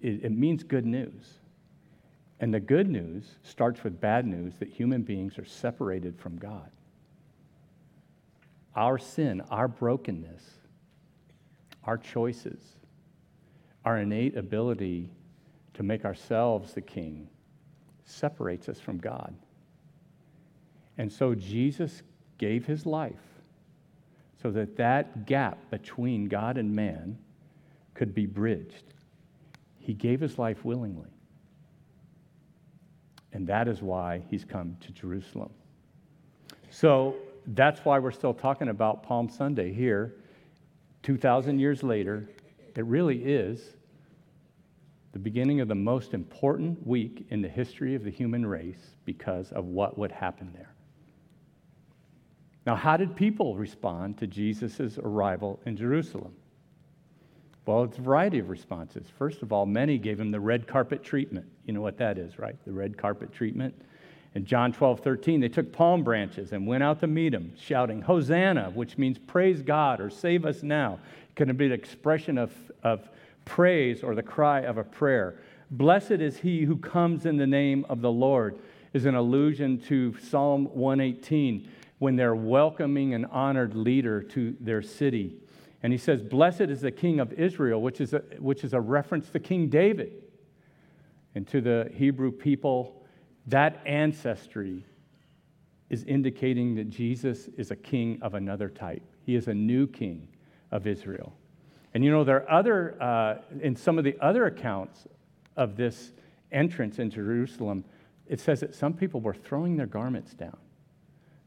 It, 0.00 0.24
it, 0.24 0.32
means 0.32 0.64
good 0.64 0.84
news. 0.84 1.38
And 2.40 2.52
the 2.52 2.60
good 2.60 2.88
news 2.88 3.36
starts 3.42 3.84
with 3.84 4.00
bad 4.00 4.26
news 4.26 4.54
that 4.58 4.68
human 4.68 5.02
beings 5.02 5.38
are 5.38 5.44
separated 5.44 6.18
from 6.18 6.36
God. 6.36 6.70
Our 8.74 8.98
sin, 8.98 9.42
our 9.50 9.68
brokenness, 9.68 10.42
our 11.84 11.98
choices, 11.98 12.60
our 13.84 13.98
innate 13.98 14.36
ability 14.36 15.10
to 15.74 15.82
make 15.82 16.04
ourselves 16.04 16.72
the 16.72 16.80
king 16.80 17.28
separates 18.04 18.68
us 18.68 18.80
from 18.80 18.98
God. 18.98 19.34
And 20.98 21.10
so 21.10 21.34
Jesus 21.34 22.02
gave 22.38 22.66
his 22.66 22.86
life 22.86 23.31
so 24.42 24.50
that 24.50 24.76
that 24.76 25.26
gap 25.26 25.70
between 25.70 26.26
God 26.26 26.58
and 26.58 26.74
man 26.74 27.16
could 27.94 28.14
be 28.14 28.26
bridged. 28.26 28.94
He 29.78 29.94
gave 29.94 30.20
his 30.20 30.38
life 30.38 30.64
willingly. 30.64 31.10
And 33.32 33.46
that 33.46 33.68
is 33.68 33.80
why 33.80 34.22
he's 34.28 34.44
come 34.44 34.76
to 34.80 34.92
Jerusalem. 34.92 35.50
So 36.70 37.14
that's 37.48 37.84
why 37.84 37.98
we're 37.98 38.10
still 38.10 38.34
talking 38.34 38.68
about 38.68 39.02
Palm 39.02 39.28
Sunday 39.28 39.72
here, 39.72 40.16
2,000 41.02 41.58
years 41.58 41.82
later. 41.82 42.28
It 42.74 42.84
really 42.84 43.24
is 43.24 43.76
the 45.12 45.18
beginning 45.18 45.60
of 45.60 45.68
the 45.68 45.74
most 45.74 46.14
important 46.14 46.86
week 46.86 47.26
in 47.30 47.42
the 47.42 47.48
history 47.48 47.94
of 47.94 48.02
the 48.02 48.10
human 48.10 48.46
race 48.46 48.96
because 49.04 49.52
of 49.52 49.66
what 49.66 49.98
would 49.98 50.10
happen 50.10 50.50
there. 50.54 50.71
Now, 52.64 52.76
how 52.76 52.96
did 52.96 53.16
people 53.16 53.56
respond 53.56 54.18
to 54.18 54.26
Jesus' 54.26 54.98
arrival 54.98 55.60
in 55.66 55.76
Jerusalem? 55.76 56.34
Well, 57.66 57.84
it's 57.84 57.98
a 57.98 58.02
variety 58.02 58.38
of 58.38 58.48
responses. 58.50 59.06
First 59.18 59.42
of 59.42 59.52
all, 59.52 59.66
many 59.66 59.98
gave 59.98 60.18
him 60.18 60.30
the 60.30 60.40
red 60.40 60.66
carpet 60.66 61.04
treatment. 61.04 61.46
You 61.64 61.72
know 61.72 61.80
what 61.80 61.98
that 61.98 62.18
is, 62.18 62.38
right? 62.38 62.56
The 62.64 62.72
red 62.72 62.96
carpet 62.96 63.32
treatment. 63.32 63.74
In 64.34 64.44
John 64.44 64.72
12, 64.72 65.00
13, 65.00 65.40
they 65.40 65.48
took 65.48 65.72
palm 65.72 66.02
branches 66.02 66.52
and 66.52 66.66
went 66.66 66.82
out 66.82 67.00
to 67.00 67.06
meet 67.06 67.34
him, 67.34 67.52
shouting, 67.56 68.00
Hosanna, 68.00 68.70
which 68.70 68.96
means 68.96 69.18
praise 69.18 69.62
God 69.62 70.00
or 70.00 70.10
save 70.10 70.44
us 70.44 70.62
now. 70.62 70.98
It 71.28 71.36
could 71.36 71.56
be 71.56 71.66
an 71.66 71.72
expression 71.72 72.38
of, 72.38 72.52
of 72.82 73.08
praise 73.44 74.02
or 74.02 74.14
the 74.14 74.22
cry 74.22 74.60
of 74.60 74.78
a 74.78 74.84
prayer. 74.84 75.36
Blessed 75.70 76.12
is 76.12 76.38
he 76.38 76.62
who 76.62 76.76
comes 76.76 77.26
in 77.26 77.36
the 77.36 77.46
name 77.46 77.84
of 77.88 78.00
the 78.00 78.10
Lord, 78.10 78.58
is 78.92 79.04
an 79.04 79.14
allusion 79.14 79.78
to 79.82 80.16
Psalm 80.18 80.66
118 80.72 81.68
when 82.02 82.16
they're 82.16 82.34
welcoming 82.34 83.14
an 83.14 83.24
honored 83.26 83.76
leader 83.76 84.20
to 84.20 84.56
their 84.58 84.82
city. 84.82 85.36
And 85.84 85.92
he 85.92 85.96
says, 85.96 86.20
Blessed 86.20 86.62
is 86.62 86.80
the 86.80 86.90
King 86.90 87.20
of 87.20 87.32
Israel, 87.34 87.80
which 87.80 88.00
is 88.00 88.12
a, 88.12 88.24
which 88.40 88.64
is 88.64 88.72
a 88.72 88.80
reference 88.80 89.30
to 89.30 89.38
King 89.38 89.68
David. 89.68 90.12
And 91.36 91.46
to 91.46 91.60
the 91.60 91.92
Hebrew 91.94 92.32
people, 92.32 93.04
that 93.46 93.80
ancestry 93.86 94.84
is 95.90 96.02
indicating 96.02 96.74
that 96.74 96.90
Jesus 96.90 97.48
is 97.56 97.70
a 97.70 97.76
king 97.76 98.18
of 98.20 98.34
another 98.34 98.68
type. 98.68 99.04
He 99.24 99.36
is 99.36 99.46
a 99.46 99.54
new 99.54 99.86
king 99.86 100.26
of 100.72 100.88
Israel. 100.88 101.32
And 101.94 102.04
you 102.04 102.10
know, 102.10 102.24
there 102.24 102.42
are 102.42 102.50
other, 102.50 103.00
uh, 103.00 103.36
in 103.60 103.76
some 103.76 103.96
of 103.96 104.02
the 104.02 104.16
other 104.20 104.46
accounts 104.46 105.06
of 105.56 105.76
this 105.76 106.10
entrance 106.50 106.98
in 106.98 107.10
Jerusalem, 107.10 107.84
it 108.26 108.40
says 108.40 108.58
that 108.58 108.74
some 108.74 108.92
people 108.92 109.20
were 109.20 109.34
throwing 109.34 109.76
their 109.76 109.86
garments 109.86 110.34
down 110.34 110.56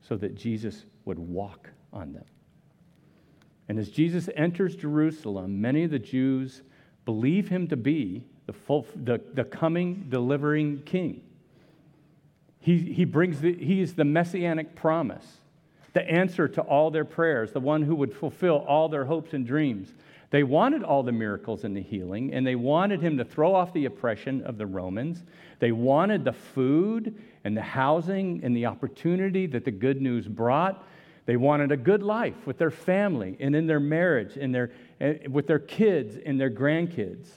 so 0.07 0.15
that 0.17 0.35
Jesus 0.35 0.85
would 1.05 1.19
walk 1.19 1.69
on 1.91 2.13
them. 2.13 2.25
And 3.67 3.79
as 3.79 3.89
Jesus 3.89 4.29
enters 4.35 4.75
Jerusalem, 4.75 5.59
many 5.59 5.83
of 5.83 5.91
the 5.91 5.99
Jews 5.99 6.61
believe 7.05 7.49
him 7.49 7.67
to 7.67 7.77
be 7.77 8.23
the, 8.45 8.53
full, 8.53 8.85
the, 8.95 9.19
the 9.33 9.43
coming, 9.43 10.05
delivering 10.09 10.83
king. 10.83 11.21
He, 12.59 12.77
he, 12.77 13.05
brings 13.05 13.41
the, 13.41 13.53
he 13.53 13.81
is 13.81 13.93
the 13.93 14.05
messianic 14.05 14.75
promise, 14.75 15.25
the 15.93 16.07
answer 16.07 16.47
to 16.47 16.61
all 16.61 16.91
their 16.91 17.05
prayers, 17.05 17.51
the 17.51 17.59
one 17.59 17.83
who 17.83 17.95
would 17.95 18.13
fulfill 18.13 18.65
all 18.67 18.89
their 18.89 19.05
hopes 19.05 19.33
and 19.33 19.45
dreams. 19.45 19.93
They 20.31 20.43
wanted 20.43 20.83
all 20.83 21.03
the 21.03 21.11
miracles 21.11 21.63
and 21.63 21.75
the 21.75 21.81
healing, 21.81 22.33
and 22.33 22.45
they 22.45 22.55
wanted 22.55 23.01
him 23.01 23.17
to 23.17 23.25
throw 23.25 23.53
off 23.53 23.73
the 23.73 23.85
oppression 23.85 24.41
of 24.43 24.57
the 24.57 24.65
Romans. 24.65 25.23
They 25.59 25.71
wanted 25.71 26.23
the 26.23 26.33
food 26.33 27.21
and 27.43 27.55
the 27.55 27.61
housing 27.61 28.41
and 28.43 28.55
the 28.55 28.65
opportunity 28.65 29.45
that 29.47 29.65
the 29.65 29.71
good 29.71 30.01
news 30.01 30.27
brought. 30.27 30.83
They 31.25 31.37
wanted 31.37 31.71
a 31.71 31.77
good 31.77 32.03
life 32.03 32.45
with 32.45 32.57
their 32.57 32.71
family 32.71 33.37
and 33.39 33.55
in 33.55 33.67
their 33.67 33.79
marriage 33.79 34.37
and 34.37 34.53
their, 34.53 34.71
with 35.29 35.47
their 35.47 35.59
kids 35.59 36.17
and 36.23 36.39
their 36.39 36.51
grandkids. 36.51 37.27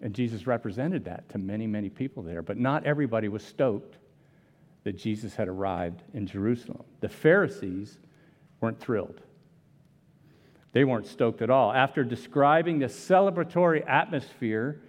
And 0.00 0.14
Jesus 0.14 0.46
represented 0.46 1.04
that 1.04 1.28
to 1.30 1.38
many, 1.38 1.66
many 1.66 1.90
people 1.90 2.22
there. 2.22 2.42
But 2.42 2.58
not 2.58 2.86
everybody 2.86 3.28
was 3.28 3.44
stoked 3.44 3.98
that 4.84 4.96
Jesus 4.96 5.34
had 5.34 5.46
arrived 5.48 6.02
in 6.14 6.26
Jerusalem. 6.26 6.84
The 7.00 7.08
Pharisees 7.08 7.98
weren't 8.60 8.80
thrilled. 8.80 9.20
They 10.72 10.84
weren't 10.84 11.06
stoked 11.06 11.42
at 11.42 11.50
all. 11.50 11.72
After 11.72 12.04
describing 12.04 12.78
the 12.78 12.86
celebratory 12.86 13.88
atmosphere 13.88 14.80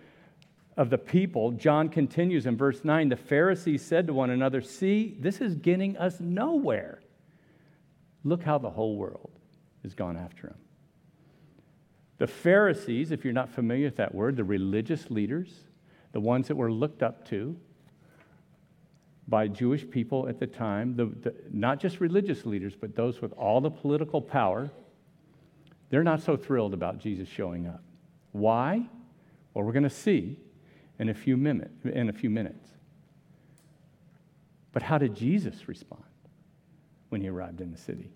of 0.78 0.90
the 0.90 0.98
people, 0.98 1.52
John 1.52 1.90
continues 1.90 2.46
in 2.46 2.56
verse 2.56 2.84
9 2.84 3.10
the 3.10 3.16
Pharisees 3.16 3.84
said 3.84 4.08
to 4.08 4.14
one 4.14 4.30
another, 4.30 4.62
See, 4.62 5.18
this 5.20 5.42
is 5.42 5.56
getting 5.56 5.98
us 5.98 6.20
nowhere. 6.20 7.02
Look 8.24 8.44
how 8.44 8.60
the 8.60 8.70
whole 8.70 8.96
world 8.96 9.32
has 9.82 9.96
gone 9.96 10.18
after 10.18 10.48
him. 10.48 10.58
The 12.20 12.28
Pharisees, 12.28 13.12
if 13.12 13.24
you're 13.24 13.34
not 13.34 13.50
familiar 13.50 13.86
with 13.86 13.96
that 13.96 14.14
word, 14.14 14.36
the 14.36 14.44
religious 14.44 15.10
leaders, 15.10 15.52
the 16.12 16.20
ones 16.20 16.48
that 16.50 16.56
were 16.56 16.72
looked 16.72 17.02
up 17.02 17.28
to 17.30 17.58
by 19.28 19.48
Jewish 19.48 19.90
people 19.90 20.28
at 20.28 20.40
the 20.40 20.46
time, 20.46 20.96
the, 20.96 21.06
the, 21.06 21.34
not 21.52 21.80
just 21.80 22.00
religious 22.00 22.46
leaders, 22.46 22.76
but 22.80 22.96
those 22.96 23.22
with 23.22 23.34
all 23.34 23.60
the 23.60 23.72
political 23.72 24.22
power, 24.22 24.70
they're 25.92 26.04
not 26.04 26.22
so 26.22 26.36
thrilled 26.36 26.74
about 26.74 26.98
Jesus 26.98 27.28
showing 27.28 27.68
up. 27.68 27.84
Why? 28.32 28.88
Well, 29.54 29.66
we're 29.66 29.74
going 29.74 29.84
to 29.84 29.90
see 29.90 30.40
in 30.98 31.10
a 31.10 31.14
few, 31.14 31.36
minute, 31.36 31.72
in 31.84 32.10
a 32.10 32.14
few 32.14 32.30
minutes. 32.30 32.70
But 34.72 34.82
how 34.82 34.98
did 34.98 35.14
Jesus 35.14 35.68
respond 35.68 36.04
when 37.10 37.20
he 37.20 37.28
arrived 37.28 37.60
in 37.60 37.72
the 37.72 37.78
city? 37.78 38.10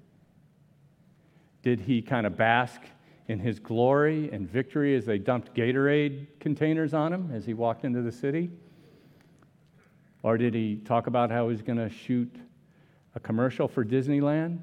Did 1.63 1.82
he 1.82 2.01
kind 2.01 2.25
of 2.25 2.38
bask 2.38 2.82
in 3.27 3.39
his 3.39 3.60
glory 3.60 4.29
and 4.32 4.50
victory 4.50 4.96
as 4.96 5.05
they 5.05 5.17
dumped 5.17 5.53
Gatorade 5.53 6.27
containers 6.39 6.94
on 6.94 7.12
him 7.12 7.29
as 7.34 7.46
he 7.46 7.53
walked 7.53 7.84
into 7.84 8.01
the 8.01 8.12
city? 8.12 8.51
Or 10.24 10.38
did 10.38 10.53
he 10.53 10.77
talk 10.77 11.08
about 11.08 11.29
how 11.29 11.44
he 11.44 11.50
was 11.50 11.62
going 11.62 11.77
to 11.77 11.89
shoot 11.89 12.34
a 13.15 13.20
commercial 13.20 13.67
for 13.67 13.84
Disneyland? 13.84 14.60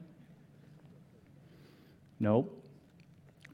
Nope. 2.18 2.61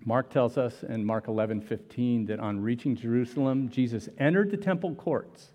Mark 0.09 0.31
tells 0.31 0.57
us 0.57 0.85
in 0.85 1.05
Mark 1.05 1.29
11 1.29 1.61
15 1.61 2.25
that 2.25 2.41
on 2.41 2.63
reaching 2.63 2.97
Jerusalem, 2.97 3.69
Jesus 3.69 4.09
entered 4.17 4.51
the 4.51 4.57
temple 4.57 4.95
courts 4.95 5.49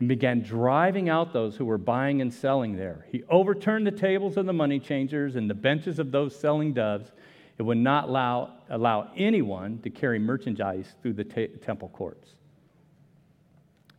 and 0.00 0.08
began 0.08 0.42
driving 0.42 1.08
out 1.08 1.32
those 1.32 1.54
who 1.54 1.64
were 1.64 1.78
buying 1.78 2.20
and 2.20 2.34
selling 2.34 2.74
there. 2.74 3.06
He 3.12 3.22
overturned 3.30 3.86
the 3.86 3.92
tables 3.92 4.36
of 4.36 4.46
the 4.46 4.52
money 4.52 4.80
changers 4.80 5.36
and 5.36 5.48
the 5.48 5.54
benches 5.54 6.00
of 6.00 6.10
those 6.10 6.34
selling 6.34 6.74
doves. 6.74 7.12
It 7.56 7.62
would 7.62 7.78
not 7.78 8.08
allow, 8.08 8.54
allow 8.68 9.12
anyone 9.16 9.78
to 9.82 9.90
carry 9.90 10.18
merchandise 10.18 10.96
through 11.00 11.12
the 11.12 11.24
temple 11.24 11.90
courts. 11.90 12.34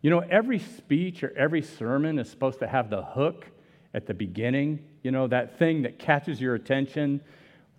You 0.02 0.10
know, 0.10 0.20
every 0.20 0.60
speech 0.60 1.24
or 1.24 1.32
every 1.38 1.62
sermon 1.62 2.20
is 2.20 2.30
supposed 2.30 2.60
to 2.60 2.68
have 2.68 2.90
the 2.90 3.04
hook 3.04 3.46
at 3.94 4.08
the 4.08 4.14
beginning, 4.14 4.84
you 5.04 5.12
know, 5.12 5.28
that 5.28 5.58
thing 5.58 5.84
that 5.84 6.00
catches 6.00 6.42
your 6.42 6.56
attention, 6.56 7.22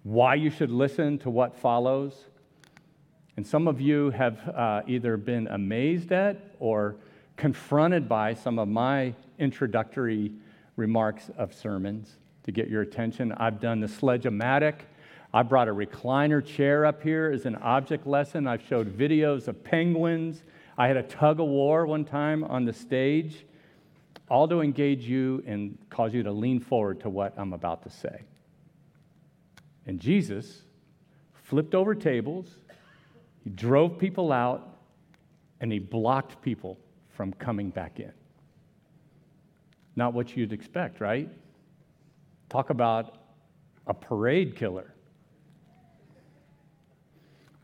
why 0.02 0.34
you 0.34 0.50
should 0.50 0.70
listen 0.70 1.18
to 1.18 1.30
what 1.30 1.56
follows. 1.56 2.24
And 3.36 3.46
some 3.46 3.68
of 3.68 3.80
you 3.80 4.10
have 4.10 4.38
uh, 4.48 4.82
either 4.86 5.16
been 5.16 5.46
amazed 5.48 6.12
at 6.12 6.54
or 6.58 6.96
confronted 7.36 8.08
by 8.08 8.34
some 8.34 8.58
of 8.58 8.68
my 8.68 9.14
introductory 9.38 10.32
remarks 10.76 11.30
of 11.38 11.54
sermons 11.54 12.16
to 12.44 12.52
get 12.52 12.68
your 12.68 12.82
attention. 12.82 13.32
I've 13.32 13.60
done 13.60 13.80
the 13.80 13.88
sledge-o-matic. 13.88 14.74
I 15.32 15.42
brought 15.42 15.68
a 15.68 15.74
recliner 15.74 16.44
chair 16.44 16.84
up 16.84 17.02
here 17.02 17.30
as 17.32 17.46
an 17.46 17.56
object 17.56 18.06
lesson. 18.06 18.46
I've 18.46 18.62
showed 18.66 18.96
videos 18.96 19.48
of 19.48 19.62
penguins. 19.62 20.42
I 20.76 20.88
had 20.88 20.96
a 20.96 21.02
tug 21.02 21.40
of 21.40 21.46
war 21.46 21.86
one 21.86 22.04
time 22.04 22.42
on 22.44 22.64
the 22.64 22.72
stage, 22.72 23.44
all 24.28 24.48
to 24.48 24.60
engage 24.60 25.04
you 25.04 25.42
and 25.46 25.78
cause 25.88 26.14
you 26.14 26.22
to 26.22 26.32
lean 26.32 26.58
forward 26.58 27.00
to 27.00 27.10
what 27.10 27.34
I'm 27.38 27.52
about 27.52 27.82
to 27.84 27.90
say. 27.90 28.22
And 29.90 29.98
Jesus 29.98 30.62
flipped 31.42 31.74
over 31.74 31.96
tables, 31.96 32.58
he 33.42 33.50
drove 33.50 33.98
people 33.98 34.30
out, 34.30 34.78
and 35.60 35.72
he 35.72 35.80
blocked 35.80 36.40
people 36.42 36.78
from 37.08 37.32
coming 37.32 37.70
back 37.70 37.98
in. 37.98 38.12
Not 39.96 40.14
what 40.14 40.36
you'd 40.36 40.52
expect, 40.52 41.00
right? 41.00 41.28
Talk 42.48 42.70
about 42.70 43.18
a 43.88 43.92
parade 43.92 44.54
killer. 44.54 44.94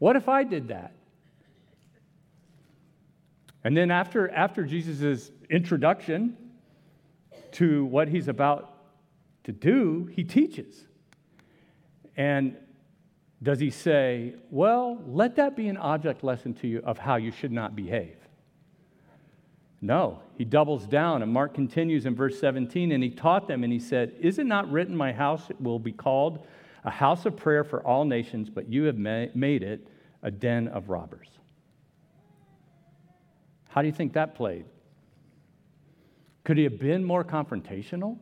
What 0.00 0.16
if 0.16 0.28
I 0.28 0.42
did 0.42 0.66
that? 0.66 0.96
And 3.62 3.76
then 3.76 3.92
after, 3.92 4.28
after 4.32 4.64
Jesus' 4.64 5.30
introduction 5.48 6.36
to 7.52 7.84
what 7.84 8.08
he's 8.08 8.26
about 8.26 8.74
to 9.44 9.52
do, 9.52 10.10
he 10.10 10.24
teaches. 10.24 10.88
And 12.16 12.56
does 13.42 13.60
he 13.60 13.70
say, 13.70 14.34
well, 14.50 15.02
let 15.06 15.36
that 15.36 15.56
be 15.56 15.68
an 15.68 15.76
object 15.76 16.24
lesson 16.24 16.54
to 16.54 16.66
you 16.66 16.80
of 16.84 16.98
how 16.98 17.16
you 17.16 17.30
should 17.30 17.52
not 17.52 17.76
behave? 17.76 18.16
No, 19.82 20.20
he 20.38 20.44
doubles 20.44 20.86
down. 20.86 21.22
And 21.22 21.32
Mark 21.32 21.54
continues 21.54 22.06
in 22.06 22.14
verse 22.14 22.40
17, 22.40 22.92
and 22.92 23.04
he 23.04 23.10
taught 23.10 23.46
them, 23.46 23.62
and 23.62 23.72
he 23.72 23.78
said, 23.78 24.14
Is 24.20 24.38
it 24.38 24.46
not 24.46 24.70
written, 24.70 24.96
My 24.96 25.12
house 25.12 25.48
will 25.60 25.78
be 25.78 25.92
called 25.92 26.46
a 26.84 26.90
house 26.90 27.26
of 27.26 27.36
prayer 27.36 27.62
for 27.62 27.86
all 27.86 28.04
nations, 28.04 28.48
but 28.48 28.68
you 28.68 28.84
have 28.84 28.96
made 28.96 29.62
it 29.62 29.86
a 30.22 30.30
den 30.30 30.68
of 30.68 30.88
robbers? 30.88 31.28
How 33.68 33.82
do 33.82 33.88
you 33.88 33.92
think 33.92 34.14
that 34.14 34.34
played? 34.34 34.64
Could 36.44 36.56
he 36.56 36.64
have 36.64 36.78
been 36.78 37.04
more 37.04 37.22
confrontational? 37.24 38.18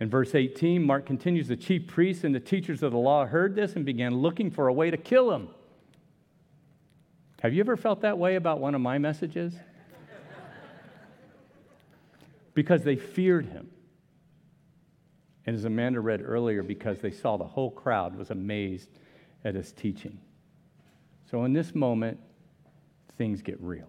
In 0.00 0.08
verse 0.08 0.34
18, 0.34 0.82
Mark 0.82 1.06
continues 1.06 1.48
The 1.48 1.56
chief 1.56 1.86
priests 1.86 2.24
and 2.24 2.34
the 2.34 2.40
teachers 2.40 2.82
of 2.82 2.92
the 2.92 2.98
law 2.98 3.26
heard 3.26 3.54
this 3.54 3.74
and 3.74 3.84
began 3.84 4.14
looking 4.14 4.50
for 4.50 4.68
a 4.68 4.72
way 4.72 4.90
to 4.90 4.96
kill 4.96 5.32
him. 5.32 5.48
Have 7.40 7.52
you 7.52 7.60
ever 7.60 7.76
felt 7.76 8.00
that 8.02 8.18
way 8.18 8.36
about 8.36 8.60
one 8.60 8.74
of 8.74 8.80
my 8.80 8.98
messages? 8.98 9.54
because 12.54 12.82
they 12.82 12.96
feared 12.96 13.46
him. 13.46 13.70
And 15.46 15.56
as 15.56 15.64
Amanda 15.64 16.00
read 16.00 16.20
earlier, 16.22 16.62
because 16.62 17.00
they 17.00 17.10
saw 17.10 17.36
the 17.36 17.44
whole 17.44 17.70
crowd 17.70 18.16
was 18.16 18.30
amazed 18.30 18.90
at 19.44 19.54
his 19.54 19.72
teaching. 19.72 20.18
So 21.30 21.44
in 21.44 21.52
this 21.52 21.74
moment, 21.74 22.18
things 23.16 23.40
get 23.40 23.60
real. 23.60 23.88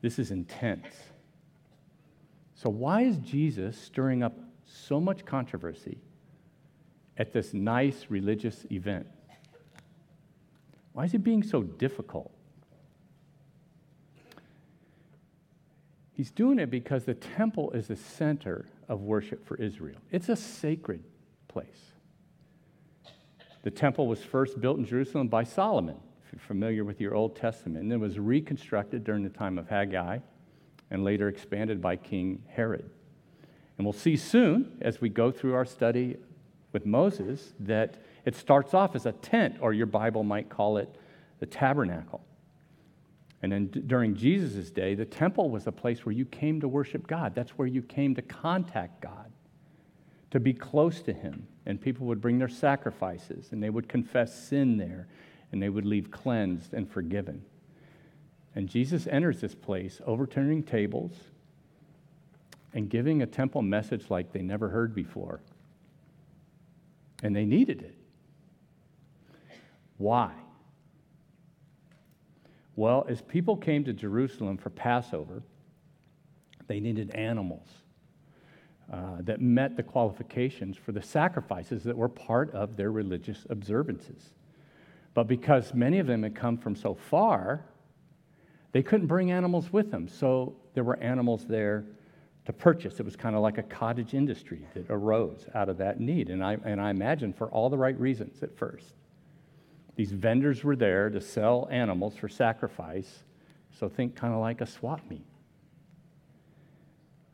This 0.00 0.18
is 0.18 0.30
intense. 0.30 0.86
So, 2.62 2.70
why 2.70 3.00
is 3.00 3.16
Jesus 3.16 3.76
stirring 3.76 4.22
up 4.22 4.38
so 4.66 5.00
much 5.00 5.24
controversy 5.24 5.98
at 7.18 7.32
this 7.32 7.52
nice 7.52 8.06
religious 8.08 8.64
event? 8.70 9.08
Why 10.92 11.06
is 11.06 11.10
he 11.10 11.18
being 11.18 11.42
so 11.42 11.64
difficult? 11.64 12.30
He's 16.12 16.30
doing 16.30 16.60
it 16.60 16.70
because 16.70 17.04
the 17.04 17.14
temple 17.14 17.72
is 17.72 17.88
the 17.88 17.96
center 17.96 18.68
of 18.88 19.00
worship 19.00 19.44
for 19.44 19.56
Israel. 19.56 19.98
It's 20.12 20.28
a 20.28 20.36
sacred 20.36 21.02
place. 21.48 21.66
The 23.64 23.72
temple 23.72 24.06
was 24.06 24.22
first 24.22 24.60
built 24.60 24.78
in 24.78 24.84
Jerusalem 24.84 25.26
by 25.26 25.42
Solomon, 25.42 25.96
if 26.24 26.32
you're 26.32 26.46
familiar 26.46 26.84
with 26.84 27.00
your 27.00 27.16
Old 27.16 27.34
Testament, 27.34 27.82
and 27.82 27.90
then 27.90 27.98
was 27.98 28.20
reconstructed 28.20 29.02
during 29.02 29.24
the 29.24 29.30
time 29.30 29.58
of 29.58 29.68
Haggai 29.68 30.20
and 30.92 31.02
later 31.02 31.26
expanded 31.26 31.80
by 31.80 31.96
King 31.96 32.42
Herod. 32.48 32.88
And 33.78 33.86
we'll 33.86 33.94
see 33.94 34.14
soon, 34.14 34.76
as 34.82 35.00
we 35.00 35.08
go 35.08 35.32
through 35.32 35.54
our 35.54 35.64
study 35.64 36.18
with 36.72 36.84
Moses, 36.84 37.54
that 37.60 37.96
it 38.26 38.36
starts 38.36 38.74
off 38.74 38.94
as 38.94 39.06
a 39.06 39.12
tent, 39.12 39.56
or 39.60 39.72
your 39.72 39.86
Bible 39.86 40.22
might 40.22 40.50
call 40.50 40.76
it 40.76 40.94
the 41.40 41.46
tabernacle. 41.46 42.22
And 43.40 43.50
then 43.50 43.66
d- 43.68 43.80
during 43.80 44.14
Jesus' 44.14 44.70
day, 44.70 44.94
the 44.94 45.06
temple 45.06 45.48
was 45.48 45.66
a 45.66 45.72
place 45.72 46.04
where 46.04 46.12
you 46.12 46.26
came 46.26 46.60
to 46.60 46.68
worship 46.68 47.06
God. 47.06 47.34
That's 47.34 47.52
where 47.52 47.66
you 47.66 47.80
came 47.80 48.14
to 48.14 48.22
contact 48.22 49.00
God, 49.00 49.32
to 50.30 50.38
be 50.38 50.52
close 50.52 51.00
to 51.02 51.12
Him. 51.14 51.48
And 51.64 51.80
people 51.80 52.06
would 52.06 52.20
bring 52.20 52.38
their 52.38 52.50
sacrifices, 52.50 53.48
and 53.50 53.62
they 53.62 53.70
would 53.70 53.88
confess 53.88 54.46
sin 54.46 54.76
there, 54.76 55.08
and 55.50 55.62
they 55.62 55.70
would 55.70 55.86
leave 55.86 56.10
cleansed 56.10 56.74
and 56.74 56.88
forgiven. 56.88 57.42
And 58.54 58.68
Jesus 58.68 59.06
enters 59.06 59.40
this 59.40 59.54
place, 59.54 60.00
overturning 60.06 60.62
tables 60.62 61.12
and 62.74 62.88
giving 62.88 63.22
a 63.22 63.26
temple 63.26 63.62
message 63.62 64.10
like 64.10 64.32
they 64.32 64.42
never 64.42 64.68
heard 64.68 64.94
before. 64.94 65.40
And 67.22 67.34
they 67.34 67.44
needed 67.44 67.82
it. 67.82 67.94
Why? 69.98 70.32
Well, 72.74 73.04
as 73.08 73.22
people 73.22 73.56
came 73.56 73.84
to 73.84 73.92
Jerusalem 73.92 74.56
for 74.56 74.70
Passover, 74.70 75.42
they 76.66 76.80
needed 76.80 77.14
animals 77.14 77.68
uh, 78.92 79.18
that 79.20 79.40
met 79.40 79.76
the 79.76 79.82
qualifications 79.82 80.76
for 80.76 80.92
the 80.92 81.02
sacrifices 81.02 81.84
that 81.84 81.96
were 81.96 82.08
part 82.08 82.50
of 82.52 82.76
their 82.76 82.90
religious 82.90 83.46
observances. 83.50 84.30
But 85.14 85.24
because 85.24 85.74
many 85.74 85.98
of 85.98 86.06
them 86.06 86.22
had 86.22 86.34
come 86.34 86.56
from 86.56 86.74
so 86.74 86.94
far, 86.94 87.64
they 88.72 88.82
couldn't 88.82 89.06
bring 89.06 89.30
animals 89.30 89.72
with 89.72 89.90
them. 89.90 90.08
So 90.08 90.56
there 90.74 90.84
were 90.84 90.96
animals 90.98 91.46
there 91.46 91.84
to 92.44 92.52
purchase. 92.52 92.98
It 92.98 93.04
was 93.04 93.16
kind 93.16 93.36
of 93.36 93.42
like 93.42 93.58
a 93.58 93.62
cottage 93.62 94.14
industry 94.14 94.66
that 94.74 94.86
arose 94.88 95.46
out 95.54 95.68
of 95.68 95.78
that 95.78 96.00
need. 96.00 96.30
And 96.30 96.42
I, 96.42 96.56
and 96.64 96.80
I 96.80 96.90
imagine 96.90 97.32
for 97.32 97.48
all 97.48 97.70
the 97.70 97.78
right 97.78 97.98
reasons 97.98 98.42
at 98.42 98.56
first. 98.56 98.94
These 99.94 100.12
vendors 100.12 100.64
were 100.64 100.74
there 100.74 101.10
to 101.10 101.20
sell 101.20 101.68
animals 101.70 102.16
for 102.16 102.28
sacrifice, 102.28 103.24
so 103.78 103.88
think 103.88 104.16
kind 104.16 104.32
of 104.32 104.40
like 104.40 104.60
a 104.62 104.66
swap 104.66 105.00
meet. 105.08 105.26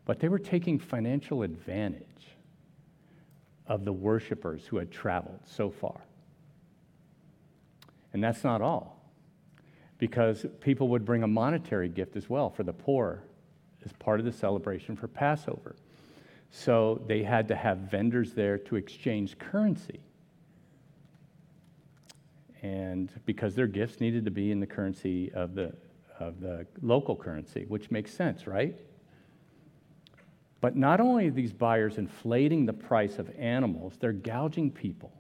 But 0.05 0.18
they 0.18 0.29
were 0.29 0.40
taking 0.40 0.79
financial 0.79 1.42
advantage 1.42 2.03
of 3.66 3.85
the 3.85 3.92
worshipers 3.92 4.66
who 4.66 4.79
had 4.79 4.90
traveled 4.90 5.40
so 5.44 5.70
far. 5.70 6.01
And 8.12 8.24
that's 8.24 8.42
not 8.42 8.61
all, 8.61 8.97
because 9.98 10.46
people 10.61 10.88
would 10.88 11.04
bring 11.04 11.22
a 11.22 11.28
monetary 11.28 11.88
gift 11.88 12.16
as 12.16 12.30
well 12.30 12.50
for 12.50 12.62
the 12.62 12.72
poor 12.72 13.22
as 13.84 13.92
part 13.94 14.20
of 14.20 14.26
the 14.26 14.32
celebration 14.32 14.96
for 14.96 15.08
Passover. 15.08 15.76
So 16.50 17.02
they 17.06 17.22
had 17.22 17.48
to 17.48 17.56
have 17.56 17.78
vendors 17.78 18.32
there 18.32 18.58
to 18.58 18.76
exchange 18.76 19.38
currency 19.38 20.00
and 22.62 23.12
because 23.24 23.54
their 23.54 23.66
gifts 23.66 24.00
needed 24.00 24.24
to 24.24 24.30
be 24.30 24.50
in 24.50 24.61
the 24.61 24.66
currency 24.66 25.30
of 25.32 25.54
the, 25.54 25.72
of 26.18 26.40
the 26.40 26.66
local 26.82 27.14
currency, 27.14 27.64
which 27.68 27.90
makes 27.90 28.12
sense, 28.12 28.46
right? 28.46 28.76
But 30.61 30.76
not 30.76 31.00
only 31.00 31.28
are 31.28 31.30
these 31.30 31.52
buyers 31.52 31.98
inflating 31.98 32.66
the 32.66 32.72
price 32.72 33.18
of 33.18 33.30
animals, 33.38 33.94
they're 34.00 34.12
gouging 34.12 34.70
people 34.72 35.12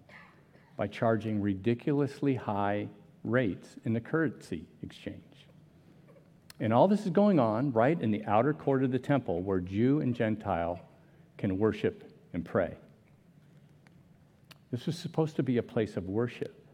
by 0.76 0.88
charging 0.88 1.40
ridiculously 1.40 2.34
high 2.34 2.88
rates 3.24 3.76
in 3.84 3.92
the 3.92 4.00
currency 4.00 4.66
exchange. 4.82 5.22
And 6.60 6.72
all 6.72 6.88
this 6.88 7.04
is 7.04 7.10
going 7.10 7.38
on 7.38 7.72
right 7.72 8.00
in 8.00 8.10
the 8.10 8.24
outer 8.24 8.52
court 8.52 8.82
of 8.82 8.90
the 8.90 8.98
temple 8.98 9.42
where 9.42 9.60
Jew 9.60 10.00
and 10.00 10.14
Gentile 10.14 10.80
can 11.36 11.58
worship 11.58 12.10
and 12.32 12.44
pray. 12.44 12.76
This 14.70 14.86
was 14.86 14.98
supposed 14.98 15.36
to 15.36 15.42
be 15.42 15.58
a 15.58 15.62
place 15.62 15.96
of 15.96 16.08
worship. 16.08 16.66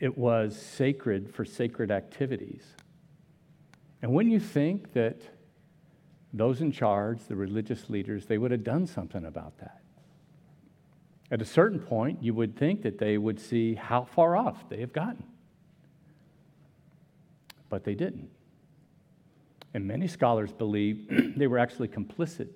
It 0.00 0.16
was 0.16 0.56
sacred 0.56 1.32
for 1.32 1.44
sacred 1.44 1.90
activities. 1.90 2.64
And 4.02 4.12
wouldn't 4.12 4.32
you 4.32 4.40
think 4.40 4.94
that 4.94 5.20
those 6.32 6.62
in 6.62 6.72
charge, 6.72 7.20
the 7.28 7.36
religious 7.36 7.90
leaders, 7.90 8.26
they 8.26 8.38
would 8.38 8.50
have 8.50 8.64
done 8.64 8.86
something 8.86 9.26
about 9.26 9.58
that? 9.58 9.82
At 11.30 11.40
a 11.40 11.44
certain 11.44 11.78
point, 11.78 12.22
you 12.22 12.34
would 12.34 12.56
think 12.56 12.82
that 12.82 12.98
they 12.98 13.16
would 13.16 13.38
see 13.38 13.74
how 13.74 14.04
far 14.04 14.36
off 14.36 14.68
they 14.68 14.80
have 14.80 14.92
gotten. 14.92 15.22
But 17.68 17.84
they 17.84 17.94
didn't. 17.94 18.30
And 19.72 19.86
many 19.86 20.08
scholars 20.08 20.50
believe 20.50 21.34
they 21.36 21.46
were 21.46 21.58
actually 21.58 21.86
complicit 21.86 22.48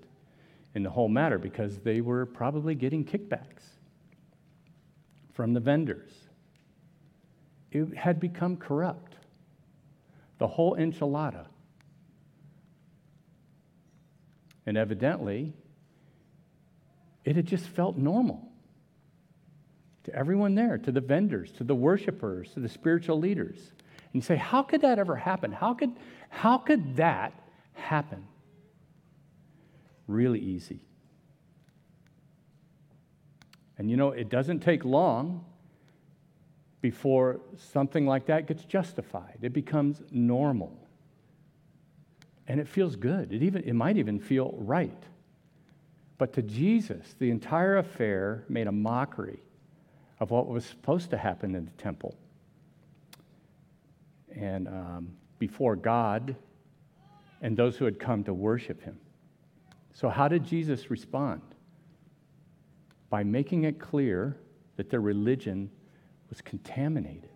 in 0.75 0.83
the 0.83 0.91
whole 0.91 1.09
matter 1.09 1.39
because 1.39 1.79
they 1.79 2.01
were 2.01 2.27
probably 2.27 2.75
getting 2.75 3.05
kickbacks 3.05 3.63
from 5.33 5.53
the 5.53 5.61
vendors. 5.61 6.11
It 7.71 7.97
had 7.97 8.19
become 8.19 8.57
corrupt. 8.57 9.17
The 10.39 10.49
whole 10.49 10.75
enchilada. 10.77 11.47
And 14.67 14.77
evidently, 14.77 15.53
it 17.25 17.37
had 17.37 17.47
just 17.47 17.67
felt 17.67 17.97
normal 17.97 18.51
to 20.05 20.15
everyone 20.15 20.55
there, 20.55 20.79
to 20.79 20.93
the 20.93 21.01
vendors, 21.01 21.51
to 21.53 21.65
the 21.65 21.75
worshipers, 21.75 22.53
to 22.55 22.61
the 22.61 22.69
spiritual 22.69 23.19
leaders. 23.19 23.57
And 23.59 24.13
you 24.13 24.21
say, 24.21 24.37
how 24.37 24.63
could 24.63 24.83
that 24.83 24.99
ever 24.99 25.17
happen? 25.17 25.53
How 25.53 25.75
could, 25.75 25.93
how 26.29 26.59
could 26.59 26.97
that 26.97 27.33
happen? 27.73 28.27
Really 30.07 30.41
easy. 30.41 30.81
And 33.79 33.91
you 33.91 33.97
know, 33.97 34.11
it 34.11 34.29
doesn't 34.29 34.61
take 34.61 34.85
long 34.85 35.45
before 36.81 37.41
something 37.57 38.07
like 38.07 38.27
that 38.27 38.47
gets 38.47 38.65
justified. 38.65 39.39
It 39.41 39.53
becomes 39.53 40.03
normal. 40.11 40.79
And 42.47 42.61
it 42.61 42.69
feels 42.69 42.95
good. 42.95 43.33
It, 43.33 43.43
even, 43.43 43.65
it 43.65 43.73
might 43.73 43.97
even 43.97 44.21
feel 44.21 44.55
right. 44.59 45.03
But 46.19 46.35
to 46.35 46.43
Jesus, 46.43 47.15
the 47.19 47.31
entire 47.31 47.79
affair 47.79 48.45
made 48.51 48.67
a 48.67 48.73
mockery 48.73 49.41
of 50.21 50.31
what 50.31 50.47
was 50.47 50.65
supposed 50.65 51.11
to 51.11 51.19
happen 51.19 51.55
in 51.55 51.65
the 51.65 51.71
temple. 51.73 52.17
And 54.35 54.69
um, 54.69 55.17
before 55.39 55.77
God 55.77 56.37
and 57.41 57.57
those 57.57 57.77
who 57.77 57.85
had 57.85 57.99
come 57.99 58.25
to 58.25 58.33
worship 58.33 58.83
him. 58.83 58.99
So, 59.93 60.09
how 60.09 60.29
did 60.29 60.45
Jesus 60.45 60.91
respond? 60.91 61.43
By 63.11 63.23
making 63.23 63.65
it 63.65 63.79
clear 63.79 64.37
that 64.77 64.91
their 64.91 65.01
religion 65.01 65.71
was 66.31 66.41
contaminated. 66.41 67.31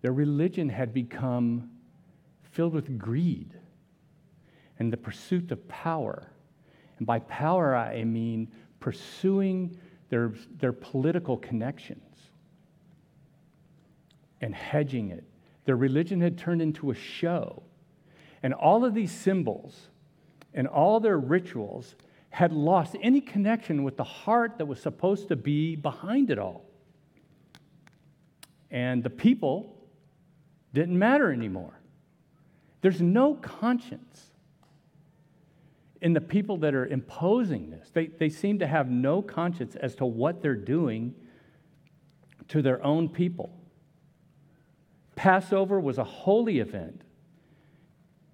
Their 0.00 0.12
religion 0.12 0.68
had 0.68 0.92
become 0.92 1.70
filled 2.42 2.74
with 2.74 2.98
greed 2.98 3.54
and 4.78 4.92
the 4.92 4.96
pursuit 4.96 5.52
of 5.52 5.66
power. 5.68 6.32
And 6.98 7.06
by 7.06 7.20
power, 7.20 7.76
I 7.76 8.02
mean 8.04 8.50
pursuing 8.80 9.76
their, 10.12 10.34
their 10.60 10.74
political 10.74 11.38
connections 11.38 12.28
and 14.42 14.54
hedging 14.54 15.08
it. 15.08 15.24
Their 15.64 15.76
religion 15.76 16.20
had 16.20 16.36
turned 16.36 16.60
into 16.60 16.90
a 16.90 16.94
show. 16.94 17.62
And 18.42 18.52
all 18.52 18.84
of 18.84 18.92
these 18.92 19.10
symbols 19.10 19.88
and 20.52 20.66
all 20.66 21.00
their 21.00 21.16
rituals 21.16 21.94
had 22.28 22.52
lost 22.52 22.94
any 23.02 23.22
connection 23.22 23.84
with 23.84 23.96
the 23.96 24.04
heart 24.04 24.58
that 24.58 24.66
was 24.66 24.82
supposed 24.82 25.28
to 25.28 25.36
be 25.36 25.76
behind 25.76 26.30
it 26.30 26.38
all. 26.38 26.66
And 28.70 29.02
the 29.02 29.08
people 29.08 29.74
didn't 30.74 30.98
matter 30.98 31.32
anymore. 31.32 31.80
There's 32.82 33.00
no 33.00 33.36
conscience 33.36 34.31
in 36.02 36.12
the 36.12 36.20
people 36.20 36.56
that 36.58 36.74
are 36.74 36.86
imposing 36.86 37.70
this. 37.70 37.90
They, 37.94 38.08
they 38.08 38.28
seem 38.28 38.58
to 38.58 38.66
have 38.66 38.90
no 38.90 39.22
conscience 39.22 39.76
as 39.76 39.94
to 39.96 40.04
what 40.04 40.42
they're 40.42 40.54
doing 40.56 41.14
to 42.48 42.60
their 42.60 42.84
own 42.84 43.08
people. 43.08 43.56
Passover 45.14 45.78
was 45.78 45.98
a 45.98 46.04
holy 46.04 46.58
event 46.58 47.02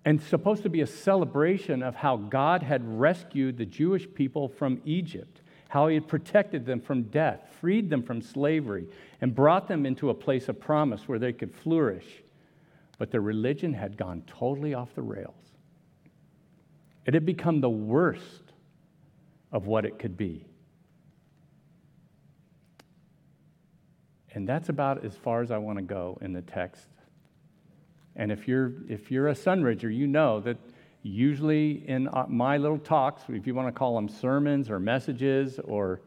and 0.07 0.22
supposed 0.22 0.62
to 0.62 0.70
be 0.70 0.81
a 0.81 0.87
celebration 0.87 1.83
of 1.83 1.94
how 1.94 2.16
God 2.16 2.62
had 2.62 2.83
rescued 2.98 3.59
the 3.59 3.66
Jewish 3.66 4.07
people 4.14 4.48
from 4.48 4.81
Egypt, 4.87 5.42
how 5.68 5.88
he 5.88 5.94
had 5.94 6.09
protected 6.09 6.64
them 6.64 6.81
from 6.81 7.02
death, 7.02 7.42
freed 7.61 7.90
them 7.90 8.02
from 8.02 8.22
slavery, 8.22 8.87
and 9.20 9.35
brought 9.35 9.68
them 9.68 9.85
into 9.85 10.09
a 10.09 10.14
place 10.14 10.48
of 10.48 10.59
promise 10.59 11.07
where 11.07 11.18
they 11.18 11.35
could 11.35 11.54
flourish. 11.54 12.22
But 12.96 13.11
their 13.11 13.20
religion 13.20 13.74
had 13.74 13.98
gone 13.98 14.22
totally 14.26 14.72
off 14.72 14.94
the 14.94 15.02
rails. 15.02 15.58
It 17.09 17.14
had 17.14 17.25
become 17.25 17.62
the 17.62 17.71
worst 17.71 18.53
of 19.51 19.66
what 19.66 19.87
it 19.87 19.99
could 19.99 20.18
be. 20.18 20.44
And 24.35 24.47
that's 24.47 24.68
about 24.68 25.07
as 25.07 25.16
far 25.16 25.40
as 25.40 25.51
I 25.51 25.57
want 25.57 25.79
to 25.79 25.83
go 25.83 26.18
in 26.21 26.35
the 26.35 26.42
text. 26.42 26.87
And 28.14 28.31
if 28.31 28.47
you're, 28.47 28.75
if 28.90 29.11
you're 29.11 29.29
a 29.29 29.33
Sunridger, 29.33 29.90
you 29.90 30.07
know 30.07 30.40
that 30.40 30.59
usually 31.03 31.83
in 31.88 32.09
uh, 32.09 32.27
my 32.29 32.59
little 32.59 32.77
talks, 32.77 33.23
if 33.31 33.47
you 33.47 33.55
want 33.55 33.68
to 33.68 33.73
call 33.73 33.94
them 33.94 34.11
sermons 34.11 34.68
or 34.68 34.79
messages, 34.79 35.59
or 35.64 36.03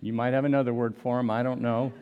you 0.00 0.12
might 0.12 0.32
have 0.32 0.44
another 0.44 0.74
word 0.74 0.96
for 0.96 1.18
them, 1.18 1.30
I 1.30 1.44
don't 1.44 1.60
know. 1.60 1.92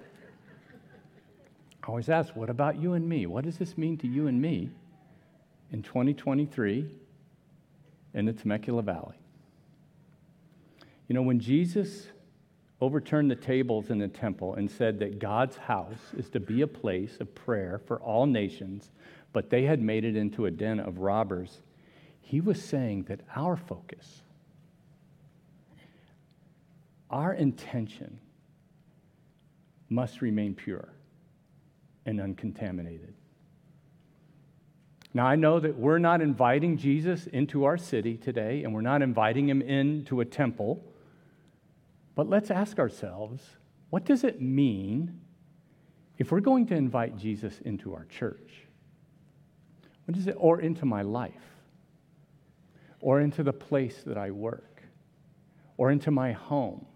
I 1.82 1.88
always 1.88 2.08
ask, 2.08 2.34
what 2.34 2.48
about 2.48 2.80
you 2.80 2.94
and 2.94 3.06
me? 3.06 3.26
What 3.26 3.44
does 3.44 3.58
this 3.58 3.76
mean 3.76 3.98
to 3.98 4.06
you 4.08 4.28
and 4.28 4.40
me 4.40 4.70
in 5.72 5.82
2023 5.82 7.01
in 8.14 8.26
the 8.26 8.32
Temecula 8.32 8.82
Valley. 8.82 9.16
You 11.08 11.14
know, 11.14 11.22
when 11.22 11.40
Jesus 11.40 12.06
overturned 12.80 13.30
the 13.30 13.36
tables 13.36 13.90
in 13.90 13.98
the 13.98 14.08
temple 14.08 14.54
and 14.54 14.70
said 14.70 14.98
that 14.98 15.18
God's 15.18 15.56
house 15.56 16.00
is 16.16 16.28
to 16.30 16.40
be 16.40 16.62
a 16.62 16.66
place 16.66 17.16
of 17.20 17.34
prayer 17.34 17.80
for 17.86 18.00
all 18.00 18.26
nations, 18.26 18.90
but 19.32 19.50
they 19.50 19.62
had 19.62 19.80
made 19.80 20.04
it 20.04 20.16
into 20.16 20.46
a 20.46 20.50
den 20.50 20.80
of 20.80 20.98
robbers, 20.98 21.62
he 22.20 22.40
was 22.40 22.62
saying 22.62 23.04
that 23.04 23.20
our 23.36 23.56
focus, 23.56 24.22
our 27.10 27.34
intention, 27.34 28.18
must 29.88 30.22
remain 30.22 30.54
pure 30.54 30.88
and 32.06 32.20
uncontaminated. 32.20 33.14
Now, 35.14 35.26
I 35.26 35.36
know 35.36 35.60
that 35.60 35.76
we're 35.76 35.98
not 35.98 36.22
inviting 36.22 36.78
Jesus 36.78 37.26
into 37.26 37.64
our 37.64 37.76
city 37.76 38.16
today, 38.16 38.64
and 38.64 38.72
we're 38.72 38.80
not 38.80 39.02
inviting 39.02 39.48
him 39.48 39.60
into 39.60 40.20
a 40.20 40.24
temple. 40.24 40.82
But 42.14 42.28
let's 42.28 42.50
ask 42.50 42.78
ourselves 42.78 43.42
what 43.90 44.06
does 44.06 44.24
it 44.24 44.40
mean 44.40 45.20
if 46.16 46.32
we're 46.32 46.40
going 46.40 46.66
to 46.68 46.74
invite 46.74 47.18
Jesus 47.18 47.60
into 47.64 47.94
our 47.94 48.06
church? 48.06 48.66
What 50.06 50.16
is 50.16 50.26
it, 50.26 50.36
or 50.38 50.60
into 50.60 50.86
my 50.86 51.02
life, 51.02 51.32
or 53.00 53.20
into 53.20 53.42
the 53.42 53.52
place 53.52 54.02
that 54.06 54.16
I 54.16 54.30
work, 54.30 54.82
or 55.76 55.90
into 55.90 56.10
my 56.10 56.32
home? 56.32 56.86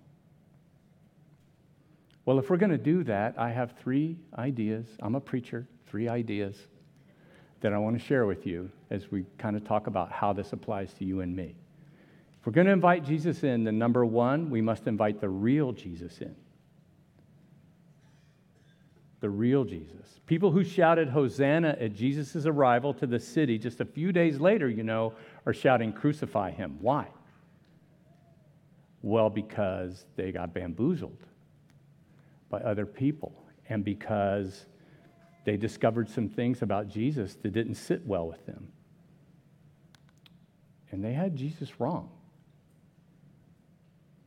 Well, 2.25 2.39
if 2.39 2.49
we're 2.51 2.57
going 2.57 2.73
to 2.73 2.79
do 2.79 3.05
that, 3.05 3.35
I 3.39 3.51
have 3.51 3.73
three 3.73 4.17
ideas. 4.37 4.87
I'm 5.01 5.15
a 5.15 5.21
preacher, 5.21 5.69
three 5.87 6.09
ideas 6.09 6.67
that 7.61 7.73
I 7.73 7.79
want 7.79 7.99
to 7.99 8.05
share 8.05 8.27
with 8.27 8.47
you 8.47 8.71
as 8.91 9.11
we 9.11 9.25
kind 9.39 9.57
of 9.57 9.65
talk 9.65 9.87
about 9.87 10.13
how 10.13 10.33
this 10.33 10.53
applies 10.53 10.93
to 10.95 11.05
you 11.05 11.21
and 11.21 11.35
me. 11.35 11.55
If 12.41 12.47
we're 12.47 12.53
going 12.53 12.67
to 12.67 12.73
invite 12.73 13.05
Jesus 13.05 13.43
in, 13.43 13.65
then 13.65 13.79
number 13.79 14.05
one, 14.05 14.51
we 14.51 14.61
must 14.61 14.87
invite 14.87 15.21
the 15.21 15.29
real 15.29 15.73
Jesus 15.73 16.19
in. 16.21 16.35
The 19.21 19.31
real 19.31 19.65
Jesus. 19.65 20.21
People 20.27 20.51
who 20.51 20.63
shouted 20.63 21.09
Hosanna 21.09 21.77
at 21.81 21.95
Jesus' 21.95 22.47
arrival 22.47 22.93
to 22.95 23.07
the 23.07 23.19
city 23.19 23.59
just 23.59 23.81
a 23.81 23.85
few 23.85 24.13
days 24.13 24.39
later, 24.39 24.69
you 24.69 24.83
know, 24.83 25.15
are 25.47 25.53
shouting, 25.53 25.93
Crucify 25.93 26.51
him. 26.51 26.77
Why? 26.81 27.09
Well, 29.03 29.31
because 29.31 30.05
they 30.17 30.33
got 30.33 30.53
bamboozled 30.53 31.19
by 32.51 32.59
other 32.59 32.87
people 32.87 33.33
and 33.69 33.85
because 33.85 34.67
they 35.47 35.57
discovered 35.57 36.11
some 36.11 36.29
things 36.29 36.61
about 36.61 36.89
Jesus 36.89 37.37
that 37.37 37.53
didn't 37.53 37.77
sit 37.77 38.05
well 38.05 38.27
with 38.27 38.45
them. 38.47 38.67
And 40.91 41.05
they 41.05 41.13
had 41.13 41.37
Jesus 41.37 41.79
wrong. 41.81 42.11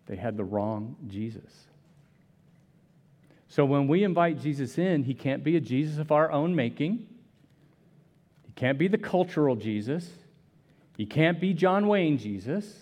they 0.08 0.16
had 0.16 0.38
the 0.38 0.44
wrong 0.46 0.96
Jesus. 1.08 1.52
So 3.50 3.66
when 3.66 3.88
we 3.88 4.04
invite 4.04 4.40
Jesus 4.40 4.78
in, 4.78 5.04
he 5.04 5.14
can't 5.14 5.44
be 5.44 5.58
a 5.58 5.60
Jesus 5.60 5.98
of 5.98 6.12
our 6.12 6.32
own 6.32 6.56
making. 6.56 7.06
He 8.46 8.54
can't 8.56 8.80
be 8.80 8.88
the 8.88 8.98
cultural 8.98 9.58
Jesus. 9.58 10.10
He 10.96 11.06
can't 11.06 11.40
be 11.42 11.54
John 11.54 11.88
Wayne 11.88 12.18
Jesus. 12.18 12.74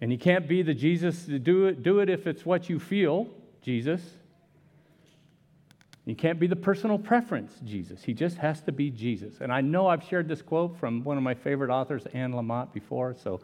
And 0.00 0.10
he 0.10 0.18
can't 0.18 0.48
be 0.48 0.62
the 0.62 0.74
Jesus 0.74 1.26
do 1.26 1.66
it, 1.66 1.84
do 1.84 2.00
it 2.00 2.10
if 2.10 2.26
it's 2.26 2.44
what 2.44 2.68
you 2.68 2.80
feel, 2.80 3.28
Jesus. 3.62 4.02
He 6.06 6.14
can't 6.14 6.38
be 6.38 6.46
the 6.46 6.56
personal 6.56 6.98
preference 6.98 7.52
Jesus. 7.64 8.04
He 8.04 8.14
just 8.14 8.36
has 8.38 8.60
to 8.62 8.72
be 8.72 8.90
Jesus. 8.90 9.40
And 9.40 9.52
I 9.52 9.60
know 9.60 9.88
I've 9.88 10.04
shared 10.04 10.28
this 10.28 10.40
quote 10.40 10.78
from 10.78 11.02
one 11.02 11.16
of 11.16 11.24
my 11.24 11.34
favorite 11.34 11.68
authors, 11.68 12.06
Anne 12.12 12.32
Lamott, 12.32 12.72
before. 12.72 13.16
So 13.20 13.40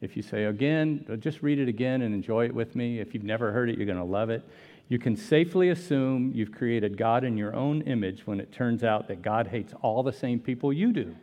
if 0.00 0.16
you 0.16 0.22
say 0.22 0.44
again, 0.44 1.04
just 1.20 1.42
read 1.42 1.58
it 1.58 1.68
again 1.68 2.00
and 2.00 2.14
enjoy 2.14 2.46
it 2.46 2.54
with 2.54 2.74
me. 2.74 3.00
If 3.00 3.12
you've 3.12 3.22
never 3.22 3.52
heard 3.52 3.68
it, 3.68 3.76
you're 3.76 3.86
going 3.86 3.98
to 3.98 4.04
love 4.04 4.30
it. 4.30 4.42
You 4.88 4.98
can 4.98 5.14
safely 5.14 5.68
assume 5.68 6.32
you've 6.34 6.52
created 6.52 6.96
God 6.96 7.22
in 7.22 7.36
your 7.36 7.54
own 7.54 7.82
image 7.82 8.26
when 8.26 8.40
it 8.40 8.50
turns 8.50 8.82
out 8.82 9.08
that 9.08 9.20
God 9.20 9.48
hates 9.48 9.74
all 9.82 10.02
the 10.02 10.12
same 10.12 10.40
people 10.40 10.72
you 10.72 10.92
do. 10.92 11.14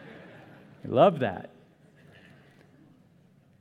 I 0.84 0.88
love 0.88 1.20
that. 1.20 1.50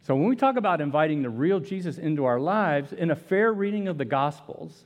So, 0.04 0.16
when 0.16 0.28
we 0.28 0.36
talk 0.36 0.58
about 0.58 0.82
inviting 0.82 1.22
the 1.22 1.30
real 1.30 1.60
Jesus 1.60 2.00
into 2.00 2.26
our 2.26 2.40
lives, 2.40 2.92
in 2.92 3.12
a 3.12 3.16
fair 3.16 3.54
reading 3.54 3.88
of 3.88 4.00
the 4.00 4.06
Gospels, 4.06 4.86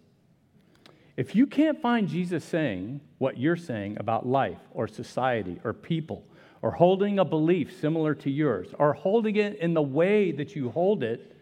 if 1.18 1.36
you 1.36 1.48
can't 1.48 1.82
find 1.82 2.08
Jesus 2.08 2.44
saying 2.44 3.00
what 3.20 3.38
you're 3.38 3.56
saying 3.56 3.98
about 4.00 4.26
life 4.28 4.60
or 4.72 4.88
society 4.88 5.60
or 5.64 5.74
people, 5.74 6.26
or 6.62 6.72
holding 6.72 7.20
a 7.20 7.26
belief 7.26 7.80
similar 7.80 8.16
to 8.16 8.30
yours, 8.30 8.70
or 8.80 8.94
holding 8.94 9.36
it 9.36 9.58
in 9.60 9.74
the 9.74 9.82
way 9.82 10.32
that 10.32 10.56
you 10.56 10.70
hold 10.70 11.04
it, 11.04 11.36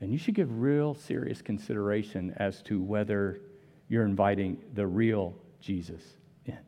then 0.00 0.10
you 0.10 0.18
should 0.18 0.34
give 0.34 0.60
real 0.60 0.94
serious 0.94 1.40
consideration 1.40 2.34
as 2.36 2.62
to 2.62 2.82
whether 2.82 3.40
you're 3.88 4.04
inviting 4.04 4.58
the 4.74 4.86
real 4.86 5.34
Jesus 5.60 6.02
in. 6.44 6.58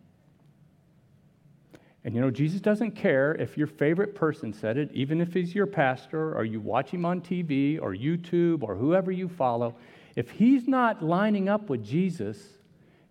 And 2.04 2.14
you 2.14 2.20
know, 2.20 2.30
Jesus 2.30 2.60
doesn't 2.60 2.92
care 2.92 3.34
if 3.34 3.58
your 3.58 3.66
favorite 3.66 4.14
person 4.14 4.52
said 4.52 4.78
it, 4.78 4.90
even 4.94 5.20
if 5.20 5.34
he's 5.34 5.54
your 5.54 5.66
pastor, 5.66 6.34
or 6.34 6.44
you 6.44 6.60
watch 6.60 6.90
him 6.90 7.04
on 7.04 7.20
TV, 7.20 7.78
or 7.82 7.94
YouTube, 7.94 8.62
or 8.62 8.74
whoever 8.74 9.10
you 9.10 9.28
follow. 9.28 9.74
If 10.16 10.30
he's 10.30 10.66
not 10.66 11.02
lining 11.02 11.48
up 11.48 11.68
with 11.70 11.84
Jesus, 11.84 12.38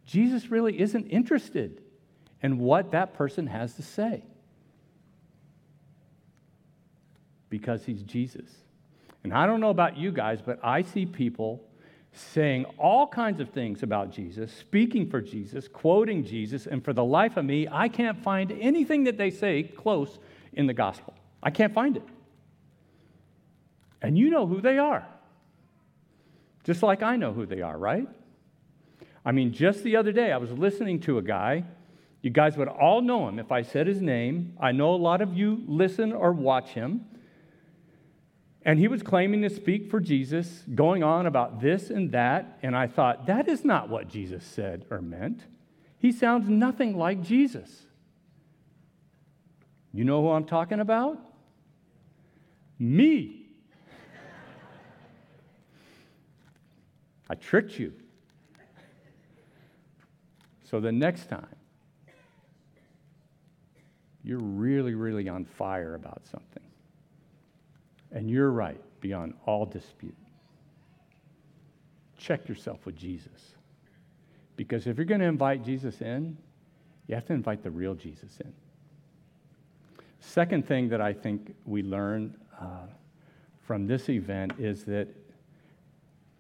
Jesus 0.06 0.50
really 0.50 0.80
isn't 0.80 1.08
interested 1.08 1.82
in 2.42 2.60
what 2.60 2.92
that 2.92 3.14
person 3.14 3.48
has 3.48 3.74
to 3.76 3.82
say 3.82 4.24
because 7.50 7.86
he's 7.86 8.04
Jesus. 8.04 8.50
And 9.24 9.34
I 9.34 9.46
don't 9.46 9.60
know 9.60 9.70
about 9.70 9.98
you 9.98 10.12
guys, 10.12 10.40
but 10.46 10.60
I 10.64 10.82
see 10.82 11.06
people 11.06 11.64
saying 12.14 12.66
all 12.78 13.08
kinds 13.08 13.40
of 13.40 13.50
things 13.50 13.84
about 13.84 14.12
Jesus, 14.12 14.52
speaking 14.52 15.10
for 15.10 15.22
Jesus, 15.22 15.68
quoting 15.68 16.24
Jesus, 16.24 16.66
and 16.66 16.84
for 16.84 16.94
the 16.94 17.04
life 17.04 17.38
of 17.38 17.46
me, 17.46 17.68
I 17.72 17.90
can't 17.90 18.22
find 18.24 18.52
anything 18.52 19.04
that 19.04 19.18
they 19.18 19.30
say 19.30 19.64
close 19.64 20.18
in 20.54 20.66
the 20.66 20.74
gospel. 20.74 21.14
I 21.44 21.52
can't 21.52 21.74
find 21.74 21.98
it. 21.98 22.04
And 24.02 24.18
you 24.18 24.30
know 24.30 24.48
who 24.48 24.62
they 24.62 24.78
are. 24.78 25.06
Just 26.68 26.84
like 26.84 27.02
I 27.02 27.16
know 27.16 27.32
who 27.32 27.46
they 27.46 27.62
are, 27.62 27.78
right? 27.78 28.10
I 29.24 29.32
mean, 29.32 29.54
just 29.54 29.86
the 29.86 29.96
other 29.96 30.12
day, 30.12 30.34
I 30.34 30.38
was 30.38 30.52
listening 30.52 31.00
to 31.02 31.18
a 31.18 31.22
guy. 31.22 31.64
You 32.22 32.30
guys 32.30 32.58
would 32.58 32.68
all 32.68 33.00
know 33.00 33.26
him 33.30 33.40
if 33.40 33.54
I 33.54 33.62
said 33.62 33.88
his 33.88 34.02
name. 34.02 34.52
I 34.60 34.74
know 34.74 34.94
a 34.94 34.98
lot 34.98 35.22
of 35.22 35.34
you 35.34 35.64
listen 35.66 36.12
or 36.12 36.34
watch 36.34 36.72
him. 36.72 37.06
And 38.64 38.80
he 38.80 38.90
was 38.90 39.02
claiming 39.02 39.44
to 39.44 39.50
speak 39.50 39.90
for 39.90 40.02
Jesus, 40.02 40.66
going 40.76 41.04
on 41.04 41.26
about 41.26 41.62
this 41.62 41.90
and 41.90 42.12
that. 42.12 42.60
And 42.62 42.76
I 42.76 42.88
thought, 42.88 43.28
that 43.28 43.48
is 43.48 43.64
not 43.64 43.88
what 43.88 44.10
Jesus 44.10 44.44
said 44.44 44.84
or 44.92 45.02
meant. 45.02 45.46
He 46.00 46.12
sounds 46.12 46.50
nothing 46.50 46.98
like 46.98 47.24
Jesus. 47.24 47.86
You 49.94 50.04
know 50.04 50.22
who 50.22 50.32
I'm 50.32 50.44
talking 50.44 50.82
about? 50.82 51.18
Me. 52.78 53.47
I 57.30 57.36
tricked 57.36 57.78
you. 57.78 57.94
So 60.64 60.80
the 60.80 60.92
next 60.92 61.30
time 61.30 61.48
you're 64.24 64.40
really, 64.40 64.94
really 64.94 65.30
on 65.30 65.46
fire 65.46 65.96
about 65.96 66.26
something, 66.26 66.64
and 68.12 68.30
you're 68.30 68.52
right 68.52 68.82
beyond 69.00 69.34
all 69.46 69.66
dispute. 69.66 70.18
Check 72.18 72.50
yourself 72.50 72.86
with 72.86 72.98
Jesus. 72.98 73.56
Because 74.58 74.88
if 74.88 74.98
you're 74.98 75.06
going 75.06 75.22
to 75.22 75.28
invite 75.28 75.64
Jesus 75.64 76.02
in, 76.02 76.38
you 77.08 77.16
have 77.16 77.26
to 77.28 77.34
invite 77.34 77.64
the 77.64 77.72
real 77.72 77.94
Jesus 77.94 78.38
in. 78.44 78.52
Second 80.20 80.68
thing 80.68 80.90
that 80.90 81.00
I 81.00 81.14
think 81.14 81.56
we 81.64 81.84
learn 81.84 82.36
uh, 82.60 82.88
from 83.62 83.88
this 83.88 84.10
event 84.10 84.54
is 84.60 84.84
that 84.86 85.08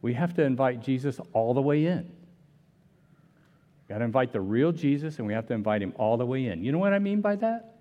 we 0.07 0.13
have 0.13 0.33
to 0.35 0.41
invite 0.41 0.81
Jesus 0.81 1.19
all 1.33 1.53
the 1.53 1.61
way 1.61 1.85
in. 1.85 1.97
We've 1.97 3.89
got 3.89 3.97
to 3.97 4.05
invite 4.05 4.31
the 4.31 4.39
real 4.39 4.71
Jesus, 4.71 5.17
and 5.17 5.27
we 5.27 5.33
have 5.33 5.47
to 5.47 5.53
invite 5.53 5.81
him 5.81 5.91
all 5.97 6.15
the 6.15 6.25
way 6.25 6.45
in. 6.45 6.63
You 6.63 6.71
know 6.71 6.77
what 6.77 6.93
I 6.93 6.99
mean 6.99 7.19
by 7.19 7.35
that? 7.35 7.75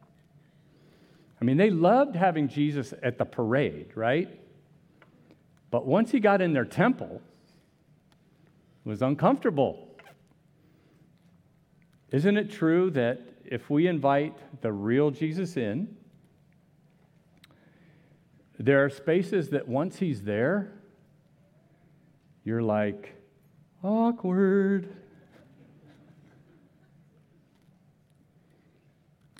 I 1.41 1.45
mean, 1.45 1.57
they 1.57 1.71
loved 1.71 2.17
having 2.17 2.49
Jesus 2.49 2.93
at 3.01 3.17
the 3.17 3.25
parade, 3.25 3.93
right? 3.95 4.29
But 5.71 5.87
once 5.87 6.11
he 6.11 6.19
got 6.19 6.43
in 6.43 6.53
their 6.53 6.65
temple, 6.65 7.23
it 8.85 8.89
was 8.89 9.03
uncomfortable. 9.03 9.87
Isn't 12.11 12.37
it 12.37 12.51
true 12.51 12.91
that 12.91 13.21
if 13.45 13.71
we 13.71 13.87
invite 13.87 14.37
the 14.63 14.73
real 14.73 15.13
Jesus 15.13 15.57
in, 15.57 15.97
there 18.59 18.85
are 18.85 18.91
spaces 18.91 19.51
that 19.51 19.69
once 19.69 20.01
he's 20.01 20.23
there, 20.23 20.73
you're 22.47 22.63
like, 22.63 23.13
awkward. 23.83 24.89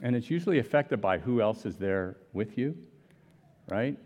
And 0.03 0.17
it's 0.17 0.29
usually 0.29 0.59
affected 0.59 1.01
by 1.01 1.19
who 1.19 1.41
else 1.41 1.65
is 1.65 1.77
there 1.77 2.17
with 2.33 2.59
you, 2.59 2.77
right? 3.69 3.97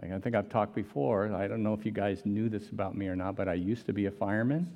Like 0.00 0.12
I 0.12 0.18
think 0.18 0.34
I've 0.34 0.48
talked 0.48 0.74
before. 0.74 1.30
I 1.34 1.48
don't 1.48 1.62
know 1.62 1.74
if 1.74 1.84
you 1.84 1.92
guys 1.92 2.24
knew 2.24 2.48
this 2.48 2.70
about 2.70 2.96
me 2.96 3.08
or 3.08 3.14
not, 3.14 3.36
but 3.36 3.46
I 3.46 3.54
used 3.54 3.84
to 3.86 3.92
be 3.92 4.06
a 4.06 4.10
fireman. 4.10 4.72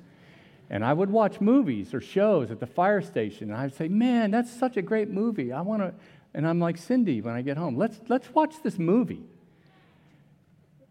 And 0.69 0.85
I 0.85 0.93
would 0.93 1.09
watch 1.09 1.41
movies 1.41 1.91
or 1.91 1.99
shows 1.99 2.51
at 2.51 2.59
the 2.59 2.67
fire 2.67 3.01
station, 3.01 3.49
and 3.49 3.59
I'd 3.59 3.73
say, 3.73 3.87
Man, 3.87 4.29
that's 4.29 4.51
such 4.51 4.77
a 4.77 4.83
great 4.83 5.09
movie. 5.09 5.51
I 5.51 5.61
want 5.61 5.81
to. 5.81 5.91
And 6.35 6.47
I'm 6.47 6.59
like, 6.59 6.77
Cindy, 6.77 7.19
when 7.21 7.33
I 7.33 7.41
get 7.41 7.57
home, 7.57 7.77
let's, 7.77 7.99
let's 8.09 8.31
watch 8.35 8.55
this 8.61 8.77
movie. 8.77 9.23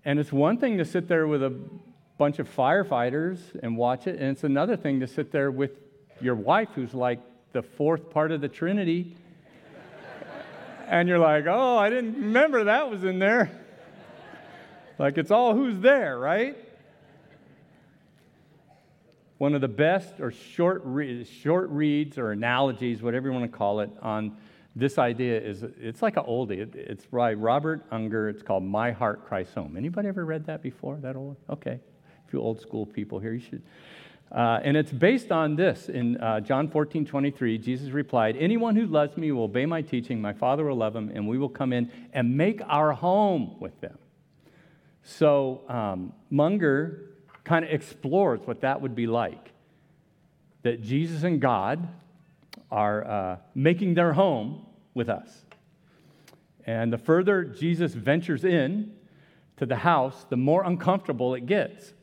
And 0.04 0.18
it's 0.18 0.32
one 0.32 0.58
thing 0.58 0.78
to 0.78 0.84
sit 0.84 1.06
there 1.06 1.28
with 1.28 1.42
a 1.42 1.54
bunch 2.16 2.38
of 2.38 2.54
firefighters 2.54 3.38
and 3.62 3.76
watch 3.76 4.06
it, 4.06 4.20
and 4.20 4.30
it's 4.30 4.44
another 4.44 4.76
thing 4.76 5.00
to 5.00 5.06
sit 5.06 5.32
there 5.32 5.50
with 5.50 5.72
your 6.20 6.34
wife, 6.34 6.68
who's 6.74 6.94
like 6.94 7.20
the 7.52 7.62
fourth 7.62 8.10
part 8.10 8.30
of 8.30 8.40
the 8.40 8.48
Trinity, 8.48 9.16
and 10.86 11.08
you're 11.08 11.18
like, 11.18 11.46
oh, 11.46 11.76
I 11.78 11.90
didn't 11.90 12.14
remember 12.14 12.64
that 12.64 12.90
was 12.90 13.04
in 13.04 13.18
there. 13.18 13.50
like 14.98 15.18
it's 15.18 15.30
all 15.30 15.54
who's 15.54 15.80
there, 15.80 16.18
right? 16.18 16.56
One 19.38 19.54
of 19.54 19.60
the 19.60 19.68
best 19.68 20.20
or 20.20 20.30
short, 20.30 20.82
re- 20.84 21.24
short 21.24 21.68
reads 21.70 22.18
or 22.18 22.30
analogies, 22.30 23.02
whatever 23.02 23.28
you 23.28 23.34
want 23.34 23.50
to 23.50 23.56
call 23.56 23.80
it, 23.80 23.90
on 24.00 24.36
this 24.76 24.98
idea 24.98 25.40
is 25.40 25.64
it's 25.80 26.02
like 26.02 26.16
an 26.16 26.24
oldie. 26.24 26.58
It, 26.58 26.74
it's 26.74 27.06
by 27.06 27.34
Robert 27.34 27.90
Munger. 27.90 28.28
It's 28.28 28.42
called 28.42 28.64
My 28.64 28.92
Heart 28.92 29.26
Christ's 29.26 29.54
Home. 29.54 29.76
Anybody 29.76 30.08
ever 30.08 30.24
read 30.24 30.46
that 30.46 30.62
before? 30.62 30.96
That 30.96 31.16
old? 31.16 31.36
Okay. 31.50 31.80
A 32.26 32.30
few 32.30 32.40
old 32.40 32.60
school 32.60 32.86
people 32.86 33.18
here. 33.18 33.32
You 33.32 33.40
should 33.40 33.62
uh, 34.34 34.58
and 34.64 34.76
it's 34.76 34.90
based 34.90 35.30
on 35.30 35.54
this. 35.54 35.88
In 35.88 36.16
uh, 36.16 36.40
John 36.40 36.68
14, 36.68 37.06
23, 37.06 37.56
Jesus 37.56 37.90
replied, 37.90 38.36
Anyone 38.36 38.74
who 38.74 38.86
loves 38.86 39.16
me 39.16 39.30
will 39.30 39.44
obey 39.44 39.64
my 39.64 39.80
teaching. 39.80 40.20
My 40.20 40.32
Father 40.32 40.64
will 40.64 40.76
love 40.76 40.96
him, 40.96 41.10
and 41.14 41.28
we 41.28 41.38
will 41.38 41.48
come 41.48 41.72
in 41.72 41.90
and 42.12 42.36
make 42.36 42.60
our 42.66 42.92
home 42.92 43.56
with 43.60 43.80
them. 43.80 43.96
So 45.04 45.62
um, 45.68 46.12
Munger 46.30 47.10
kind 47.44 47.64
of 47.64 47.70
explores 47.70 48.40
what 48.44 48.62
that 48.62 48.80
would 48.80 48.94
be 48.94 49.06
like 49.06 49.50
that 50.62 50.82
Jesus 50.82 51.22
and 51.24 51.40
God 51.40 51.86
are 52.70 53.06
uh, 53.06 53.36
making 53.54 53.94
their 53.94 54.14
home 54.14 54.64
with 54.94 55.10
us. 55.10 55.44
And 56.66 56.90
the 56.90 56.96
further 56.98 57.44
Jesus 57.44 57.92
ventures 57.92 58.44
in 58.44 58.94
to 59.58 59.66
the 59.66 59.76
house, 59.76 60.24
the 60.30 60.38
more 60.38 60.64
uncomfortable 60.64 61.34
it 61.34 61.44
gets. 61.44 61.93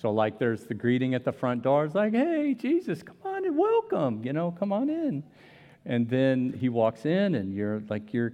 So, 0.00 0.10
like, 0.12 0.38
there's 0.38 0.64
the 0.64 0.74
greeting 0.74 1.14
at 1.14 1.24
the 1.24 1.32
front 1.32 1.62
door. 1.62 1.84
It's 1.84 1.94
like, 1.94 2.12
hey, 2.12 2.54
Jesus, 2.54 3.02
come 3.02 3.16
on 3.24 3.44
and 3.44 3.56
welcome, 3.58 4.22
you 4.24 4.32
know, 4.32 4.52
come 4.52 4.72
on 4.72 4.88
in. 4.88 5.24
And 5.84 6.08
then 6.08 6.52
he 6.52 6.68
walks 6.68 7.04
in, 7.04 7.34
and 7.34 7.52
you're 7.52 7.82
like, 7.88 8.12
you're, 8.12 8.32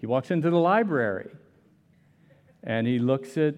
he 0.00 0.06
walks 0.06 0.30
into 0.30 0.50
the 0.50 0.58
library. 0.58 1.30
and 2.66 2.86
he 2.86 2.98
looks 2.98 3.38
at 3.38 3.54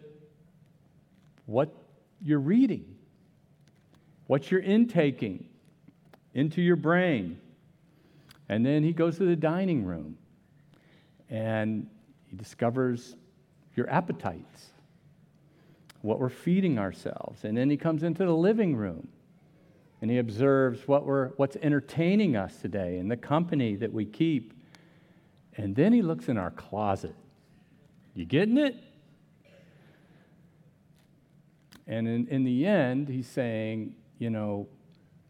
what 1.47 1.75
you're 2.23 2.39
reading, 2.39 2.85
what 4.27 4.51
you're 4.51 4.61
intaking 4.61 5.49
into 6.35 6.61
your 6.61 6.77
brain. 6.77 7.41
And 8.51 8.65
then 8.65 8.85
he 8.85 8.93
goes 8.93 9.17
to 9.17 9.25
the 9.25 9.37
dining 9.37 9.85
room 9.85 10.17
and 11.31 11.89
he 12.27 12.37
discovers 12.37 13.17
your 13.75 13.89
appetites, 13.91 14.71
what 16.09 16.19
we're 16.19 16.31
feeding 16.31 16.79
ourselves. 16.79 17.45
And 17.45 17.55
then 17.55 17.69
he 17.69 17.77
comes 17.77 18.03
into 18.03 18.25
the 18.25 18.35
living 18.35 18.75
room 18.75 19.09
and 20.01 20.11
he 20.11 20.17
observes 20.17 20.89
what 20.89 21.05
we're, 21.05 21.29
what's 21.37 21.57
entertaining 21.57 22.35
us 22.35 22.57
today 22.57 22.97
and 22.97 23.11
the 23.11 23.17
company 23.17 23.77
that 23.77 23.93
we 23.93 24.07
keep. 24.07 24.55
And 25.59 25.77
then 25.77 25.93
he 25.93 26.01
looks 26.01 26.29
in 26.29 26.39
our 26.39 26.51
closet. 26.51 27.15
You 28.15 28.25
getting 28.25 28.57
it? 28.57 28.77
And 31.87 32.09
in, 32.09 32.27
in 32.29 32.45
the 32.45 32.65
end, 32.65 33.09
he's 33.09 33.29
saying, 33.29 33.95
you 34.19 34.31
know, 34.31 34.67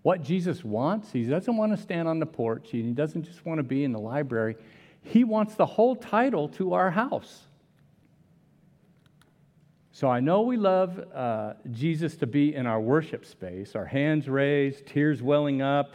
what 0.03 0.23
Jesus 0.23 0.63
wants, 0.63 1.11
he 1.11 1.25
doesn't 1.25 1.57
want 1.57 1.77
to 1.77 1.83
stand 1.83 2.07
on 2.07 2.21
the 2.21 2.27
porch, 2.27 2.69
he 2.71 2.83
doesn't 2.93 3.25
just 3.25 3.45
want 3.45 3.59
to 3.59 3.65
be 3.65 3.83
in 3.83 3.91
the 3.91 3.99
library. 3.99 4.55
He 5.03 5.25
wants 5.25 5.57
the 5.57 5.67
whole 5.67 5.97
title 5.97 6.49
to 6.51 6.75
our 6.75 6.93
house. 6.93 7.48
So 9.99 10.09
I 10.09 10.21
know 10.21 10.43
we 10.43 10.57
love 10.57 10.97
uh, 11.13 11.55
Jesus 11.73 12.15
to 12.19 12.27
be 12.29 12.55
in 12.55 12.69
our 12.69 12.81
worship 12.81 13.27
space, 13.27 13.75
our 13.75 13.85
hands 13.85 14.29
raised, 14.29 14.87
tears 14.87 15.21
welling 15.25 15.61
up. 15.61 15.93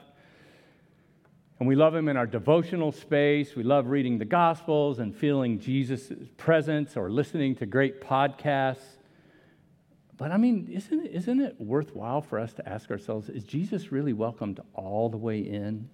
And 1.57 1.69
we 1.69 1.77
love 1.77 1.95
him 1.95 2.09
in 2.09 2.17
our 2.17 2.27
devotional 2.27 2.91
space. 2.91 3.55
We 3.55 3.63
love 3.63 3.87
reading 3.87 4.17
the 4.17 4.25
Gospels 4.25 4.99
and 4.99 5.15
feeling 5.15 5.57
Jesus' 5.57 6.11
presence 6.35 6.97
or 6.97 7.09
listening 7.09 7.55
to 7.55 7.65
great 7.65 8.01
podcasts. 8.01 8.97
But 10.17 10.31
I 10.31 10.35
mean, 10.35 10.67
isn't 10.69 11.05
isn't 11.05 11.39
it 11.39 11.55
worthwhile 11.57 12.21
for 12.21 12.39
us 12.39 12.51
to 12.55 12.67
ask 12.67 12.91
ourselves 12.91 13.29
is 13.29 13.45
Jesus 13.45 13.93
really 13.93 14.11
welcomed 14.11 14.59
all 14.73 15.07
the 15.07 15.15
way 15.15 15.39
in? 15.39 15.87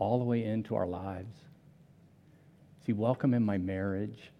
All 0.00 0.18
the 0.18 0.24
way 0.24 0.42
into 0.42 0.74
our 0.74 0.88
lives? 0.88 1.36
Is 2.80 2.86
he 2.86 2.94
welcome 2.94 3.32
in 3.32 3.44
my 3.44 3.58
marriage? 3.58 4.32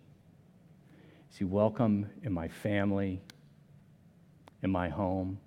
Is 1.31 1.37
he 1.39 1.45
welcome 1.45 2.11
in 2.23 2.33
my 2.33 2.49
family, 2.49 3.23
in 4.63 4.71
my 4.71 4.89
home? 4.89 5.39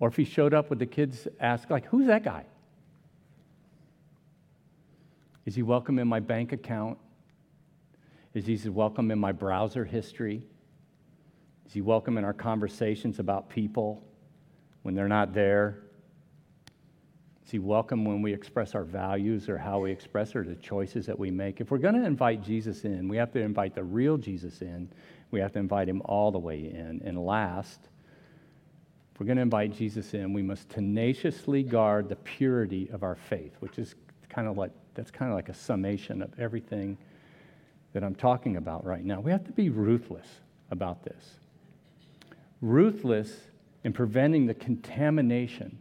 Or 0.00 0.08
if 0.08 0.16
he 0.16 0.24
showed 0.24 0.54
up, 0.54 0.70
would 0.70 0.78
the 0.78 0.86
kids 0.86 1.28
ask, 1.40 1.70
like, 1.70 1.86
who's 1.86 2.06
that 2.06 2.24
guy? 2.24 2.44
Is 5.44 5.54
he 5.54 5.62
welcome 5.62 5.98
in 5.98 6.08
my 6.08 6.20
bank 6.20 6.52
account? 6.52 6.98
Is 8.32 8.46
he 8.46 8.68
welcome 8.68 9.10
in 9.10 9.18
my 9.18 9.30
browser 9.30 9.84
history? 9.84 10.46
Is 11.66 11.72
he 11.72 11.82
welcome 11.82 12.18
in 12.18 12.24
our 12.24 12.32
conversations 12.32 13.18
about 13.18 13.48
people 13.48 14.02
when 14.82 14.94
they're 14.94 15.06
not 15.06 15.32
there? 15.34 15.83
Is 17.44 17.50
he 17.50 17.58
welcome 17.58 18.06
when 18.06 18.22
we 18.22 18.32
express 18.32 18.74
our 18.74 18.84
values 18.84 19.50
or 19.50 19.58
how 19.58 19.80
we 19.80 19.92
express 19.92 20.34
or 20.34 20.44
the 20.44 20.54
choices 20.54 21.04
that 21.06 21.18
we 21.18 21.30
make? 21.30 21.60
If 21.60 21.70
we're 21.70 21.78
going 21.78 21.94
to 21.94 22.04
invite 22.04 22.42
Jesus 22.42 22.84
in, 22.84 23.06
we 23.06 23.18
have 23.18 23.32
to 23.32 23.40
invite 23.40 23.74
the 23.74 23.84
real 23.84 24.16
Jesus 24.16 24.62
in. 24.62 24.90
We 25.30 25.40
have 25.40 25.52
to 25.52 25.58
invite 25.58 25.88
him 25.88 26.00
all 26.06 26.32
the 26.32 26.38
way 26.38 26.58
in. 26.58 27.02
And 27.04 27.22
last, 27.22 27.80
if 29.12 29.20
we're 29.20 29.26
going 29.26 29.36
to 29.36 29.42
invite 29.42 29.74
Jesus 29.74 30.14
in, 30.14 30.32
we 30.32 30.42
must 30.42 30.70
tenaciously 30.70 31.62
guard 31.62 32.08
the 32.08 32.16
purity 32.16 32.88
of 32.90 33.02
our 33.02 33.14
faith, 33.14 33.52
which 33.60 33.78
is 33.78 33.94
kind 34.30 34.48
of 34.48 34.56
like 34.56 34.72
that's 34.94 35.10
kind 35.10 35.30
of 35.30 35.36
like 35.36 35.48
a 35.48 35.54
summation 35.54 36.22
of 36.22 36.32
everything 36.38 36.96
that 37.92 38.02
I'm 38.02 38.14
talking 38.14 38.56
about 38.56 38.86
right 38.86 39.04
now. 39.04 39.20
We 39.20 39.30
have 39.32 39.44
to 39.44 39.52
be 39.52 39.68
ruthless 39.68 40.26
about 40.70 41.02
this. 41.02 41.34
Ruthless 42.60 43.32
in 43.82 43.92
preventing 43.92 44.46
the 44.46 44.54
contamination 44.54 45.78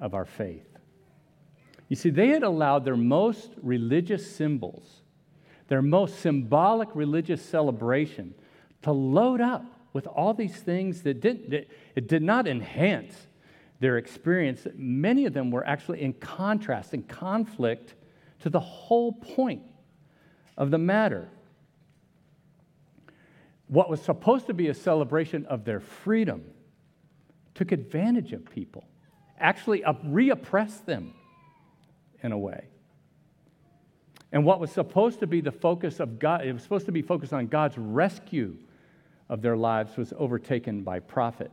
of 0.00 0.14
our 0.14 0.24
faith. 0.24 0.66
You 1.88 1.96
see, 1.96 2.10
they 2.10 2.28
had 2.28 2.42
allowed 2.42 2.84
their 2.84 2.96
most 2.96 3.52
religious 3.62 4.30
symbols, 4.30 5.02
their 5.68 5.82
most 5.82 6.20
symbolic 6.20 6.88
religious 6.94 7.42
celebration, 7.42 8.34
to 8.82 8.92
load 8.92 9.40
up 9.40 9.64
with 9.92 10.06
all 10.06 10.34
these 10.34 10.56
things 10.56 11.02
that 11.02 11.20
did, 11.20 11.50
that, 11.50 11.68
it 11.96 12.08
did 12.08 12.22
not 12.22 12.46
enhance 12.46 13.26
their 13.80 13.96
experience. 13.96 14.66
Many 14.74 15.24
of 15.24 15.32
them 15.32 15.50
were 15.50 15.66
actually 15.66 16.02
in 16.02 16.12
contrast 16.14 16.92
and 16.92 17.08
conflict 17.08 17.94
to 18.40 18.50
the 18.50 18.60
whole 18.60 19.12
point 19.12 19.62
of 20.56 20.70
the 20.70 20.78
matter. 20.78 21.28
What 23.68 23.90
was 23.90 24.00
supposed 24.00 24.46
to 24.46 24.54
be 24.54 24.68
a 24.68 24.74
celebration 24.74 25.46
of 25.46 25.64
their 25.64 25.80
freedom 25.80 26.44
took 27.54 27.72
advantage 27.72 28.32
of 28.32 28.44
people, 28.50 28.84
actually 29.40 29.80
reoppressed 29.80 30.84
them 30.84 31.14
in 32.22 32.32
a 32.32 32.38
way. 32.38 32.64
And 34.32 34.44
what 34.44 34.60
was 34.60 34.70
supposed 34.70 35.20
to 35.20 35.26
be 35.26 35.40
the 35.40 35.52
focus 35.52 36.00
of 36.00 36.18
God, 36.18 36.44
it 36.44 36.52
was 36.52 36.62
supposed 36.62 36.86
to 36.86 36.92
be 36.92 37.02
focused 37.02 37.32
on 37.32 37.46
God's 37.46 37.78
rescue 37.78 38.56
of 39.28 39.42
their 39.42 39.56
lives, 39.56 39.96
was 39.96 40.12
overtaken 40.16 40.82
by 40.82 41.00
profit. 41.00 41.50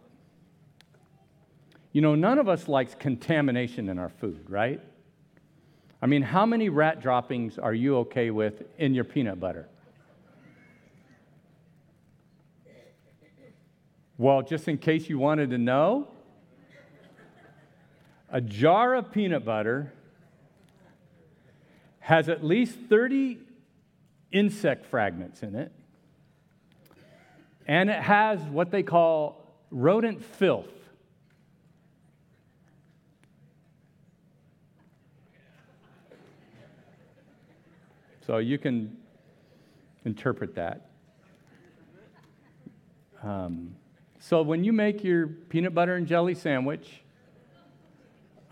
You 1.92 2.02
know, 2.02 2.16
none 2.16 2.40
of 2.40 2.50
us 2.50 2.68
likes 2.68 2.96
contamination 2.96 3.88
in 3.90 3.98
our 3.98 4.10
food, 4.10 4.50
right? 4.50 4.82
I 6.02 6.08
mean, 6.08 6.22
how 6.22 6.46
many 6.46 6.70
rat 6.70 7.02
droppings 7.02 7.58
are 7.58 7.74
you 7.74 7.98
okay 8.00 8.30
with 8.30 8.64
in 8.78 8.94
your 8.94 9.06
peanut 9.06 9.40
butter? 9.40 9.70
Well, 14.18 14.42
just 14.42 14.68
in 14.68 14.78
case 14.78 15.10
you 15.10 15.20
wanted 15.20 15.50
to 15.50 15.58
know, 15.58 16.10
a 18.36 18.42
jar 18.42 18.96
of 18.96 19.14
peanut 19.14 19.46
butter 19.46 19.94
has 22.00 22.28
at 22.28 22.44
least 22.44 22.78
30 22.90 23.40
insect 24.30 24.86
fragments 24.88 25.42
in 25.42 25.56
it, 25.56 25.72
and 27.66 27.90
it 27.90 28.02
has 28.02 28.42
what 28.42 28.72
they 28.72 28.84
call 28.84 29.42
rodent 29.72 30.22
filth. 30.22 30.68
So 38.28 38.40
you 38.40 38.58
can 38.58 38.98
interpret 40.04 40.56
that. 40.56 40.90
Um, 43.24 43.78
so 44.20 44.42
when 44.42 44.66
you 44.66 44.74
make 44.74 45.06
your 45.06 45.26
peanut 45.26 45.74
butter 45.74 45.96
and 45.96 46.06
jelly 46.06 46.36
sandwich, 46.36 47.05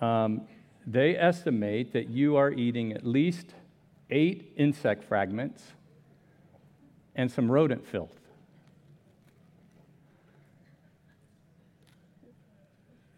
um, 0.04 0.42
they 0.86 1.16
estimate 1.16 1.94
that 1.94 2.10
you 2.10 2.36
are 2.36 2.52
eating 2.52 2.92
at 2.94 3.06
least 3.06 3.54
eight 4.10 4.54
insect 4.58 5.04
fragments 5.04 5.64
and 7.16 7.32
some 7.32 7.50
rodent 7.50 7.86
filth. 7.88 8.20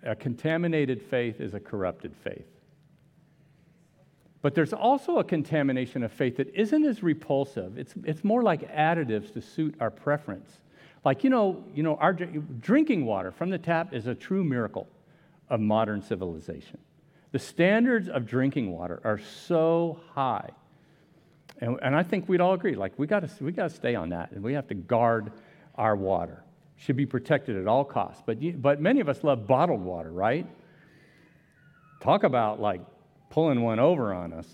A 0.04 0.15
contaminated 0.15 1.02
faith 1.02 1.41
is 1.41 1.56
a 1.56 1.60
corrupted 1.60 2.15
faith. 2.24 2.45
But 4.43 4.54
there's 4.54 4.74
also 4.74 5.17
a 5.17 5.24
contamination 5.24 6.04
of 6.04 6.12
faith 6.12 6.38
that 6.38 6.54
isn't 6.54 6.86
as 6.86 7.02
repulsive. 7.02 7.80
It's, 7.80 7.95
it's 8.04 8.24
more 8.24 8.43
like 8.43 8.71
additives 8.71 9.34
to 9.34 9.41
suit 9.41 9.74
our 9.80 9.89
preference. 9.89 10.60
Like, 11.04 11.24
you 11.24 11.32
know, 11.32 11.63
you 11.74 11.82
know, 11.82 11.95
our 11.95 12.13
drinking 12.13 13.08
water 13.08 13.32
from 13.32 13.50
the 13.50 13.58
tap 13.58 13.91
is 13.91 14.06
a 14.06 14.13
true 14.13 14.43
miracle 14.43 14.88
of 15.50 15.60
modern 15.60 16.02
civilization. 16.02 16.80
The 17.32 17.40
standards 17.40 18.08
of 18.08 18.26
drinking 18.26 18.72
water 18.72 19.02
are 19.04 19.20
so 19.20 20.00
high. 20.14 20.50
And, 21.60 21.80
and 21.82 21.96
I 21.96 22.04
think 22.04 22.28
we'd 22.28 22.41
all 22.41 22.54
agree, 22.54 22.76
like, 22.76 22.98
we 22.98 23.08
gotta, 23.08 23.30
we 23.41 23.52
gotta 23.52 23.70
stay 23.70 23.96
on 23.96 24.10
that, 24.10 24.32
and 24.32 24.43
we 24.43 24.54
have 24.54 24.68
to 24.68 24.74
guard 24.74 25.32
our 25.76 25.96
water. 25.96 26.43
Should 26.78 26.98
be 26.98 27.06
protected 27.06 27.56
at 27.56 27.68
all 27.68 27.86
costs. 27.86 28.22
But, 28.26 28.62
but 28.62 28.82
many 28.82 29.00
of 29.00 29.08
us 29.08 29.24
love 29.24 29.48
bottled 29.48 29.82
water, 29.82 30.12
right? 30.12 30.46
Talk 32.02 32.24
about, 32.24 32.60
like, 32.60 32.82
pulling 33.30 33.62
one 33.62 33.80
over 33.80 34.14
on 34.14 34.34
us. 34.34 34.48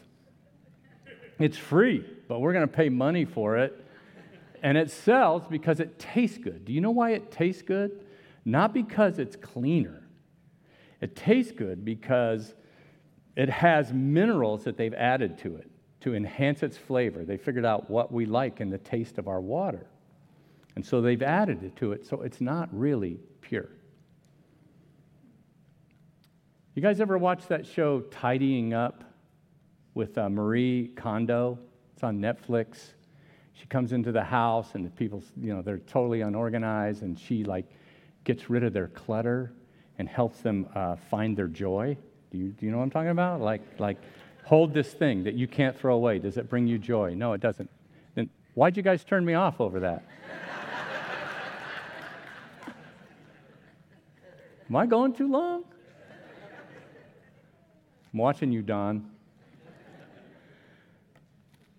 It's 1.39 1.57
free, 1.57 2.05
but 2.27 2.39
we're 2.39 2.53
to 2.53 2.67
pay 2.67 2.89
money 2.89 3.25
for 3.25 3.57
it. 3.57 3.83
And 4.61 4.77
it 4.77 4.91
sells 4.91 5.43
because 5.49 5.79
it 5.79 5.97
tastes 5.97 6.37
good. 6.37 6.65
Do 6.65 6.73
you 6.73 6.81
know 6.81 6.91
why 6.91 7.11
it 7.11 7.31
tastes 7.31 7.63
good? 7.63 8.05
Not 8.45 8.73
because 8.73 9.17
it's 9.17 9.35
cleaner. 9.35 10.00
It 11.01 11.15
tastes 11.15 11.51
good 11.51 11.83
because 11.83 12.53
it 13.35 13.49
has 13.49 13.91
minerals 13.91 14.63
that 14.63 14.77
they've 14.77 14.93
added 14.93 15.37
to 15.39 15.55
it 15.55 15.69
to 16.01 16.15
enhance 16.15 16.63
its 16.63 16.77
flavor. 16.77 17.25
They 17.25 17.37
figured 17.37 17.65
out 17.65 17.89
what 17.89 18.11
we 18.11 18.25
like 18.25 18.61
in 18.61 18.69
the 18.69 18.77
taste 18.77 19.17
of 19.17 19.27
our 19.27 19.41
water. 19.41 19.87
And 20.75 20.85
so 20.85 21.01
they've 21.01 21.21
added 21.21 21.63
it 21.63 21.75
to 21.77 21.91
it, 21.91 22.05
so 22.05 22.21
it's 22.21 22.41
not 22.41 22.69
really 22.71 23.19
pure. 23.41 23.69
You 26.75 26.81
guys 26.81 27.01
ever 27.01 27.17
watch 27.17 27.47
that 27.47 27.65
show 27.65 28.01
Tidying 28.01 28.73
Up 28.73 29.03
with 29.93 30.17
uh, 30.17 30.29
Marie 30.29 30.91
Kondo? 30.95 31.59
It's 31.93 32.03
on 32.03 32.19
Netflix. 32.19 32.93
she 33.53 33.65
comes 33.67 33.91
into 33.91 34.11
the 34.11 34.23
house 34.23 34.75
and 34.75 34.85
the 34.85 34.89
people, 34.89 35.21
you 35.39 35.53
know, 35.53 35.61
they're 35.61 35.79
totally 35.79 36.21
unorganized 36.21 37.03
and 37.03 37.19
she 37.19 37.43
like 37.43 37.65
gets 38.23 38.49
rid 38.49 38.63
of 38.63 38.71
their 38.71 38.87
clutter 38.87 39.51
and 39.97 40.07
helps 40.07 40.41
them 40.41 40.67
uh, 40.75 40.95
find 41.09 41.35
their 41.37 41.47
joy. 41.47 41.97
Do 42.31 42.37
you, 42.37 42.49
do 42.49 42.65
you 42.65 42.71
know 42.71 42.77
what 42.77 42.83
I'm 42.83 42.91
talking 42.91 43.09
about? 43.09 43.41
Like, 43.41 43.61
like, 43.79 43.97
hold 44.43 44.73
this 44.73 44.93
thing 44.93 45.23
that 45.23 45.33
you 45.33 45.47
can't 45.47 45.77
throw 45.77 45.95
away. 45.95 46.19
Does 46.19 46.37
it 46.37 46.49
bring 46.49 46.67
you 46.67 46.77
joy? 46.77 47.13
No, 47.13 47.33
it 47.33 47.41
doesn't. 47.41 47.69
Then 48.15 48.29
why'd 48.53 48.77
you 48.77 48.83
guys 48.83 49.03
turn 49.03 49.25
me 49.25 49.33
off 49.33 49.59
over 49.59 49.79
that? 49.81 50.03
Am 54.69 54.75
I 54.75 54.85
going 54.85 55.13
too 55.13 55.29
long? 55.29 55.63
I'm 58.13 58.19
watching 58.19 58.51
you, 58.51 58.61
Don. 58.61 59.09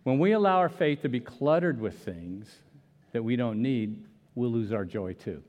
When 0.05 0.19
we 0.19 0.33
allow 0.33 0.59
our 0.59 0.69
faith 0.69 1.03
to 1.03 1.09
be 1.09 1.21
cluttered 1.21 1.81
with 1.81 1.99
things 2.05 2.51
that 3.13 3.23
we 3.23 3.37
don't 3.37 3.63
need, 3.63 4.05
we'll 4.35 4.51
lose 4.51 4.73
our 4.73 4.85
joy 4.85 5.13
too. 5.13 5.43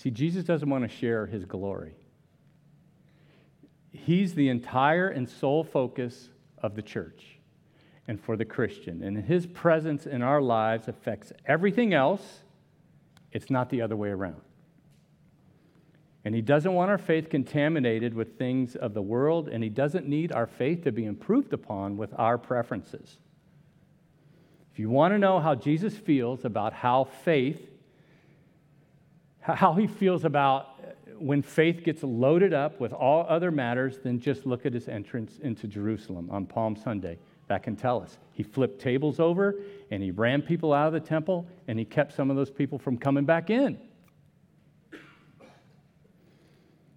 See, 0.00 0.10
Jesus 0.10 0.44
doesn't 0.44 0.70
want 0.70 0.82
to 0.82 0.96
share 0.96 1.26
his 1.26 1.44
glory. 1.44 1.94
He's 3.92 4.34
the 4.34 4.48
entire 4.48 5.10
and 5.10 5.28
sole 5.28 5.62
focus 5.62 6.30
of 6.56 6.74
the 6.74 6.80
church 6.80 7.38
and 8.08 8.18
for 8.18 8.34
the 8.34 8.46
Christian. 8.46 9.02
And 9.02 9.22
his 9.22 9.46
presence 9.46 10.06
in 10.06 10.22
our 10.22 10.40
lives 10.40 10.88
affects 10.88 11.34
everything 11.44 11.92
else. 11.92 12.40
It's 13.30 13.50
not 13.50 13.68
the 13.68 13.82
other 13.82 13.94
way 13.94 14.08
around. 14.08 14.40
And 16.24 16.34
he 16.34 16.40
doesn't 16.40 16.72
want 16.72 16.90
our 16.90 16.96
faith 16.96 17.28
contaminated 17.28 18.14
with 18.14 18.38
things 18.38 18.76
of 18.76 18.94
the 18.94 19.02
world, 19.02 19.48
and 19.48 19.62
he 19.62 19.68
doesn't 19.68 20.08
need 20.08 20.32
our 20.32 20.46
faith 20.46 20.82
to 20.84 20.92
be 20.92 21.04
improved 21.04 21.52
upon 21.52 21.98
with 21.98 22.14
our 22.16 22.38
preferences. 22.38 23.18
If 24.72 24.78
you 24.78 24.88
want 24.88 25.12
to 25.12 25.18
know 25.18 25.40
how 25.40 25.56
Jesus 25.56 25.94
feels 25.94 26.46
about 26.46 26.72
how 26.72 27.04
faith, 27.04 27.69
how 29.40 29.74
he 29.74 29.86
feels 29.86 30.24
about 30.24 30.66
uh, 30.82 30.90
when 31.18 31.42
faith 31.42 31.82
gets 31.84 32.02
loaded 32.02 32.52
up 32.52 32.80
with 32.80 32.92
all 32.92 33.26
other 33.28 33.50
matters, 33.50 33.98
then 34.02 34.20
just 34.20 34.46
look 34.46 34.64
at 34.64 34.72
his 34.72 34.88
entrance 34.88 35.38
into 35.42 35.66
Jerusalem 35.66 36.28
on 36.30 36.46
Palm 36.46 36.76
Sunday. 36.76 37.18
That 37.48 37.62
can 37.62 37.74
tell 37.74 38.00
us. 38.00 38.16
He 38.32 38.42
flipped 38.42 38.80
tables 38.80 39.18
over 39.18 39.56
and 39.90 40.02
he 40.02 40.12
ran 40.12 40.40
people 40.40 40.72
out 40.72 40.86
of 40.86 40.92
the 40.92 41.00
temple 41.00 41.46
and 41.66 41.78
he 41.78 41.84
kept 41.84 42.14
some 42.14 42.30
of 42.30 42.36
those 42.36 42.50
people 42.50 42.78
from 42.78 42.96
coming 42.96 43.24
back 43.24 43.50
in. 43.50 43.78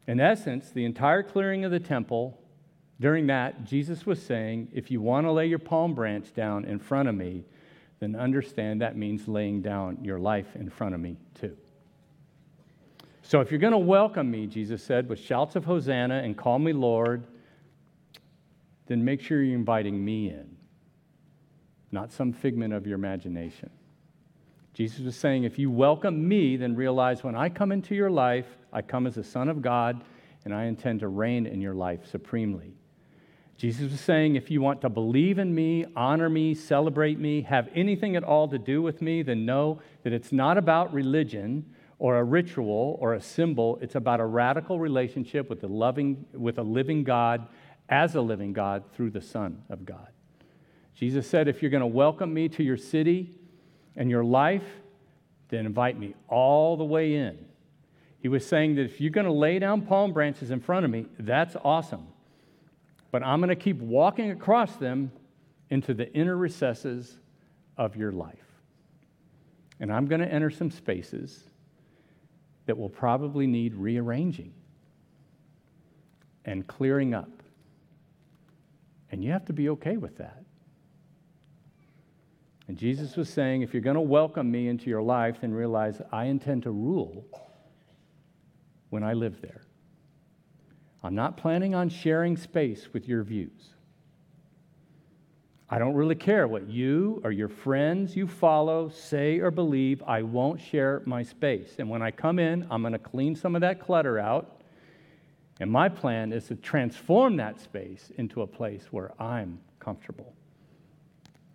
In 0.06 0.20
essence, 0.20 0.70
the 0.70 0.86
entire 0.86 1.24
clearing 1.24 1.66
of 1.66 1.72
the 1.72 1.80
temple, 1.80 2.40
during 3.00 3.28
that, 3.28 3.64
Jesus 3.64 4.06
was 4.06 4.22
saying, 4.22 4.68
if 4.74 4.92
you 4.92 5.02
want 5.02 5.26
to 5.26 5.32
lay 5.32 5.48
your 5.48 5.60
palm 5.60 5.96
branch 5.96 6.34
down 6.34 6.66
in 6.66 6.78
front 6.78 7.10
of 7.10 7.16
me, 7.16 7.46
then 8.00 8.16
understand 8.16 8.82
that 8.82 8.98
means 8.98 9.28
laying 9.28 9.62
down 9.62 9.98
your 10.04 10.20
life 10.20 10.56
in 10.56 10.70
front 10.70 10.94
of 10.94 11.02
me 11.02 11.18
too. 11.34 11.58
So 13.26 13.40
if 13.40 13.50
you're 13.50 13.60
going 13.60 13.72
to 13.72 13.78
welcome 13.78 14.30
me, 14.30 14.48
Jesus 14.48 14.84
said, 14.84 15.08
with 15.08 15.18
shouts 15.18 15.56
of 15.56 15.64
Hosanna 15.64 16.16
and 16.16 16.38
call 16.38 16.60
me 16.60 16.74
Lord, 16.74 17.26
then 18.88 19.04
make 19.04 19.22
sure 19.22 19.42
you're 19.42 19.56
inviting 19.56 20.04
me 20.04 20.28
in, 20.28 20.58
not 21.90 22.12
some 22.12 22.34
figment 22.34 22.74
of 22.74 22.86
your 22.86 22.96
imagination. 22.96 23.70
Jesus 24.74 25.00
was 25.00 25.16
saying, 25.16 25.46
if 25.46 25.58
you 25.58 25.72
welcome 25.72 26.28
me, 26.28 26.58
then 26.58 26.76
realize 26.76 27.24
when 27.24 27.34
I 27.34 27.48
come 27.48 27.72
into 27.72 27.96
your 27.96 28.12
life, 28.12 28.48
I 28.74 28.82
come 28.82 29.08
as 29.08 29.18
a 29.18 29.24
son 29.24 29.48
of 29.48 29.62
God, 29.62 30.04
and 30.44 30.54
I 30.54 30.66
intend 30.66 31.00
to 31.00 31.08
reign 31.08 31.46
in 31.46 31.62
your 31.62 31.76
life 31.76 32.06
supremely. 32.06 32.74
Jesus 33.56 33.90
was 33.90 34.02
saying, 34.02 34.36
if 34.36 34.52
you 34.52 34.62
want 34.62 34.82
to 34.82 34.90
believe 34.90 35.40
in 35.40 35.56
me, 35.56 35.86
honor 35.96 36.30
me, 36.30 36.54
celebrate 36.54 37.20
me, 37.20 37.44
have 37.44 37.70
anything 37.74 38.18
at 38.18 38.24
all 38.26 38.50
to 38.50 38.58
do 38.58 38.82
with 38.82 39.02
me, 39.02 39.22
then 39.22 39.46
know 39.46 39.80
that 40.04 40.12
it's 40.12 40.34
not 40.34 40.58
about 40.58 40.94
religion 40.94 41.66
or 42.04 42.18
a 42.18 42.24
ritual 42.24 42.98
or 43.00 43.14
a 43.14 43.22
symbol. 43.22 43.80
It's 43.82 43.96
about 43.96 44.20
a 44.20 44.26
radical 44.26 44.78
relationship 44.78 45.50
with, 45.50 45.62
the 45.62 45.70
loving, 45.70 46.26
with 46.34 46.58
a 46.58 46.62
living 46.62 47.06
God 47.06 47.48
as 47.88 48.16
a 48.16 48.20
living 48.20 48.52
God 48.52 48.84
through 48.94 49.12
the 49.12 49.22
Son 49.22 49.64
of 49.70 49.86
God. 49.86 50.10
Jesus 50.94 51.26
said, 51.30 51.48
if 51.48 51.62
you're 51.62 51.72
going 51.72 51.80
to 51.80 51.88
welcome 51.88 52.34
me 52.34 52.50
to 52.50 52.62
your 52.62 52.76
city 52.76 53.40
and 53.96 54.10
your 54.10 54.26
life, 54.26 54.66
then 55.48 55.66
invite 55.66 55.98
me 55.98 56.14
all 56.28 56.76
the 56.76 56.84
way 56.84 57.16
in. 57.16 57.38
He 58.20 58.28
was 58.28 58.46
saying 58.46 58.76
that 58.76 58.82
if 58.82 59.00
you're 59.00 59.10
going 59.10 59.26
to 59.26 59.32
lay 59.32 59.58
down 59.58 59.84
palm 59.84 60.12
branches 60.12 60.52
in 60.52 60.60
front 60.60 60.84
of 60.84 60.92
me, 60.92 61.06
that's 61.18 61.56
awesome. 61.64 62.08
But 63.12 63.24
I'm 63.24 63.40
going 63.40 63.48
to 63.48 63.56
keep 63.56 63.78
walking 63.78 64.30
across 64.30 64.76
them 64.76 65.10
into 65.70 65.94
the 65.94 66.12
inner 66.14 66.36
recesses 66.36 67.18
of 67.78 67.96
your 67.96 68.12
life. 68.12 68.44
And 69.80 69.90
I'm 69.90 70.06
going 70.08 70.20
to 70.20 70.28
enter 70.28 70.50
some 70.50 70.70
spaces 70.70 71.46
that 72.66 72.78
will 72.78 72.90
probably 72.90 73.48
need 73.48 73.74
rearranging 73.76 74.54
and 76.46 76.68
clearing 76.68 77.14
up. 77.14 77.30
And 79.12 79.24
you 79.24 79.32
have 79.32 79.46
to 79.46 79.54
be 79.54 79.70
okay 79.70 79.98
with 79.98 80.18
that. 80.18 80.44
And 82.68 82.78
Jesus 82.78 83.16
was 83.18 83.30
saying, 83.30 83.62
if 83.62 83.74
you're 83.74 83.82
going 83.82 83.96
to 83.96 84.02
welcome 84.02 84.50
me 84.50 84.68
into 84.68 84.90
your 84.90 85.02
life, 85.02 85.42
then 85.42 85.54
realize 85.54 86.02
I 86.12 86.26
intend 86.26 86.64
to 86.64 86.72
rule 86.72 87.26
when 88.90 89.04
I 89.04 89.14
live 89.14 89.42
there. 89.42 89.62
I'm 91.04 91.16
not 91.16 91.36
planning 91.36 91.76
on 91.76 91.90
sharing 91.90 92.38
space 92.38 92.94
with 92.94 93.08
your 93.08 93.24
views. 93.24 93.74
I 95.74 95.80
don't 95.80 95.96
really 95.96 96.14
care 96.14 96.48
what 96.48 96.70
you 96.70 97.20
or 97.24 97.32
your 97.32 97.50
friends 97.50 98.16
you 98.16 98.28
follow 98.28 98.90
say 98.90 99.40
or 99.40 99.50
believe. 99.50 100.04
I 100.06 100.22
won't 100.22 100.62
share 100.62 101.02
my 101.06 101.24
space. 101.24 101.78
And 101.80 101.90
when 101.90 102.04
I 102.04 102.12
come 102.12 102.38
in, 102.38 102.68
I'm 102.70 102.82
going 102.82 102.94
to 102.94 103.00
clean 103.00 103.36
some 103.36 103.56
of 103.56 103.62
that 103.62 103.80
clutter 103.80 104.20
out. 104.20 104.62
And 105.60 105.72
my 105.72 105.90
plan 105.90 106.32
is 106.32 106.46
to 106.50 106.56
transform 106.56 107.38
that 107.38 107.60
space 107.60 108.12
into 108.20 108.44
a 108.44 108.46
place 108.46 108.84
where 108.92 109.20
I'm 109.20 109.58
comfortable. 109.80 110.36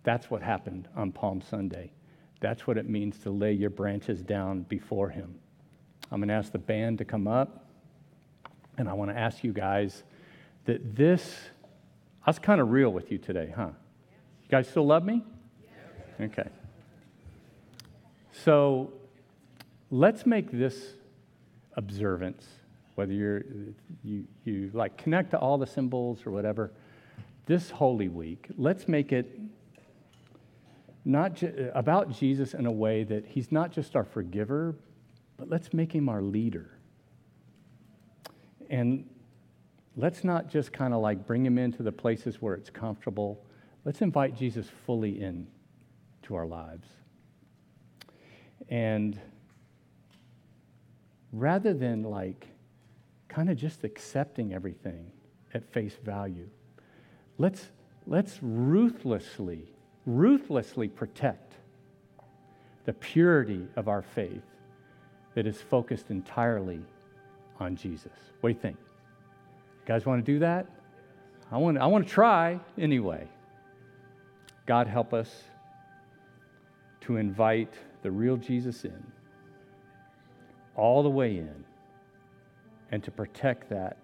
That's 0.03 0.29
what 0.29 0.41
happened 0.41 0.89
on 0.97 1.13
Palm 1.13 1.41
Sunday. 1.41 1.93
That's 2.41 2.67
what 2.67 2.77
it 2.77 2.89
means 2.89 3.19
to 3.19 3.29
lay 3.29 3.53
your 3.53 3.69
branches 3.69 4.21
down 4.21 4.63
before 4.63 5.07
Him. 5.07 5.33
I'm 6.11 6.19
going 6.19 6.27
to 6.27 6.33
ask 6.33 6.51
the 6.51 6.59
band 6.59 6.97
to 6.97 7.05
come 7.05 7.25
up. 7.25 7.69
And 8.77 8.89
I 8.89 8.93
want 8.95 9.11
to 9.11 9.17
ask 9.17 9.45
you 9.45 9.53
guys 9.53 10.03
that 10.65 10.93
this, 10.93 11.37
I 12.25 12.29
was 12.29 12.37
kind 12.37 12.59
of 12.59 12.71
real 12.71 12.89
with 12.89 13.13
you 13.13 13.17
today, 13.17 13.53
huh? 13.55 13.69
You 14.49 14.57
guys 14.57 14.67
still 14.67 14.87
love 14.87 15.05
me? 15.05 15.21
Okay. 16.19 16.49
So 18.31 18.91
let's 19.91 20.25
make 20.25 20.49
this 20.51 20.95
observance, 21.75 22.47
whether 22.95 23.13
you're, 23.13 23.43
you, 24.03 24.25
you 24.45 24.71
like 24.73 24.97
connect 24.97 25.29
to 25.31 25.37
all 25.37 25.59
the 25.59 25.67
symbols 25.67 26.25
or 26.25 26.31
whatever, 26.31 26.71
this 27.45 27.69
Holy 27.69 28.07
Week, 28.07 28.47
let's 28.57 28.87
make 28.87 29.11
it 29.11 29.39
not 31.05 31.35
ju- 31.35 31.71
about 31.75 32.09
Jesus 32.09 32.55
in 32.55 32.65
a 32.65 32.71
way 32.71 33.03
that 33.03 33.27
he's 33.27 33.51
not 33.51 33.71
just 33.71 33.95
our 33.95 34.03
forgiver, 34.03 34.75
but 35.37 35.47
let's 35.47 35.73
make 35.73 35.93
him 35.93 36.09
our 36.09 36.23
leader. 36.23 36.71
And 38.67 39.07
let's 39.95 40.23
not 40.23 40.49
just 40.49 40.73
kind 40.73 40.95
of 40.95 41.01
like 41.01 41.27
bring 41.27 41.45
him 41.45 41.59
into 41.59 41.83
the 41.83 41.91
places 41.91 42.41
where 42.41 42.55
it's 42.55 42.71
comfortable. 42.71 43.43
Let's 43.85 44.01
invite 44.01 44.35
Jesus 44.35 44.67
fully 44.85 45.21
in 45.21 45.47
to 46.23 46.35
our 46.35 46.45
lives. 46.45 46.87
And 48.69 49.19
rather 51.31 51.73
than 51.73 52.03
like 52.03 52.47
kind 53.27 53.49
of 53.49 53.57
just 53.57 53.83
accepting 53.83 54.53
everything 54.53 55.11
at 55.53 55.71
face 55.71 55.95
value, 56.03 56.49
let's, 57.37 57.67
let's 58.05 58.39
ruthlessly, 58.41 59.63
ruthlessly 60.05 60.87
protect 60.87 61.53
the 62.85 62.93
purity 62.93 63.67
of 63.75 63.87
our 63.87 64.01
faith 64.01 64.41
that 65.35 65.47
is 65.47 65.61
focused 65.61 66.09
entirely 66.09 66.81
on 67.59 67.75
Jesus. 67.75 68.11
What 68.41 68.49
do 68.49 68.55
you 68.55 68.61
think? 68.61 68.77
You 68.77 69.85
guys 69.85 70.05
want 70.05 70.25
to 70.25 70.31
do 70.31 70.39
that? 70.39 70.67
I 71.51 71.57
want, 71.57 71.77
I 71.77 71.85
want 71.87 72.07
to 72.07 72.13
try 72.13 72.59
anyway. 72.77 73.27
God 74.69 74.85
help 74.85 75.15
us 75.15 75.45
to 77.01 77.17
invite 77.17 77.73
the 78.03 78.11
real 78.11 78.37
Jesus 78.37 78.85
in, 78.85 79.03
all 80.75 81.01
the 81.01 81.09
way 81.09 81.37
in, 81.37 81.65
and 82.91 83.03
to 83.03 83.09
protect 83.09 83.67
that, 83.71 83.97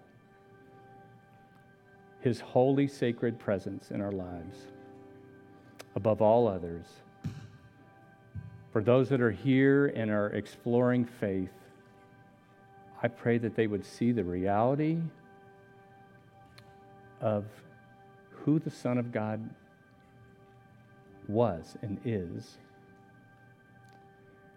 his 2.18 2.40
holy, 2.40 2.88
sacred 2.88 3.38
presence 3.38 3.92
in 3.92 4.00
our 4.00 4.10
lives 4.10 4.58
above 5.94 6.20
all 6.20 6.48
others. 6.48 6.86
For 8.72 8.82
those 8.82 9.08
that 9.10 9.20
are 9.20 9.30
here 9.30 9.86
and 9.94 10.10
are 10.10 10.30
exploring 10.30 11.04
faith, 11.04 11.54
I 13.04 13.06
pray 13.06 13.38
that 13.38 13.54
they 13.54 13.68
would 13.68 13.86
see 13.86 14.10
the 14.10 14.24
reality 14.24 14.98
of 17.20 17.44
who 18.32 18.58
the 18.58 18.72
Son 18.72 18.98
of 18.98 19.12
God 19.12 19.48
was 21.28 21.76
and 21.82 21.98
is, 22.04 22.58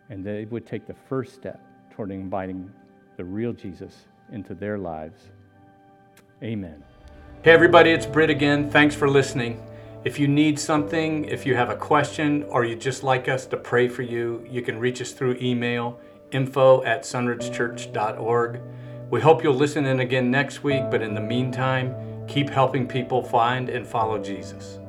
and 0.10 0.26
they 0.26 0.46
would 0.46 0.66
take 0.66 0.88
the 0.88 0.96
first 1.08 1.34
step 1.34 1.60
toward 1.92 2.12
inviting 2.12 2.72
the 3.18 3.24
real 3.24 3.54
Jesus 3.54 4.06
into 4.32 4.54
their 4.54 4.78
lives. 4.78 5.22
Amen. 6.42 6.84
Hey, 7.42 7.52
everybody, 7.52 7.92
it's 7.92 8.06
Britt 8.06 8.30
again. 8.30 8.70
Thanks 8.70 8.96
for 8.96 9.10
listening. 9.10 9.62
If 10.06 10.18
you 10.18 10.28
need 10.28 10.58
something, 10.58 11.26
if 11.26 11.46
you 11.46 11.56
have 11.56 11.70
a 11.70 11.76
question, 11.76 12.44
or 12.44 12.64
you'd 12.64 12.80
just 12.80 13.04
like 13.04 13.28
us 13.28 13.46
to 13.48 13.58
pray 13.58 13.90
for 13.90 14.02
you, 14.02 14.46
you 14.50 14.62
can 14.62 14.80
reach 14.80 15.02
us 15.02 15.12
through 15.12 15.38
email 15.42 16.00
info 16.32 16.84
at 16.84 17.04
sunridgechurch.org. 17.04 18.62
We 19.10 19.20
hope 19.20 19.44
you'll 19.44 19.56
listen 19.56 19.86
in 19.86 20.00
again 20.00 20.32
next 20.32 20.64
week, 20.64 20.84
but 20.90 21.02
in 21.02 21.16
the 21.16 21.22
meantime, 21.22 21.96
keep 22.28 22.50
helping 22.50 22.88
people 22.88 23.24
find 23.24 23.68
and 23.68 23.86
follow 23.86 24.22
Jesus. 24.22 24.80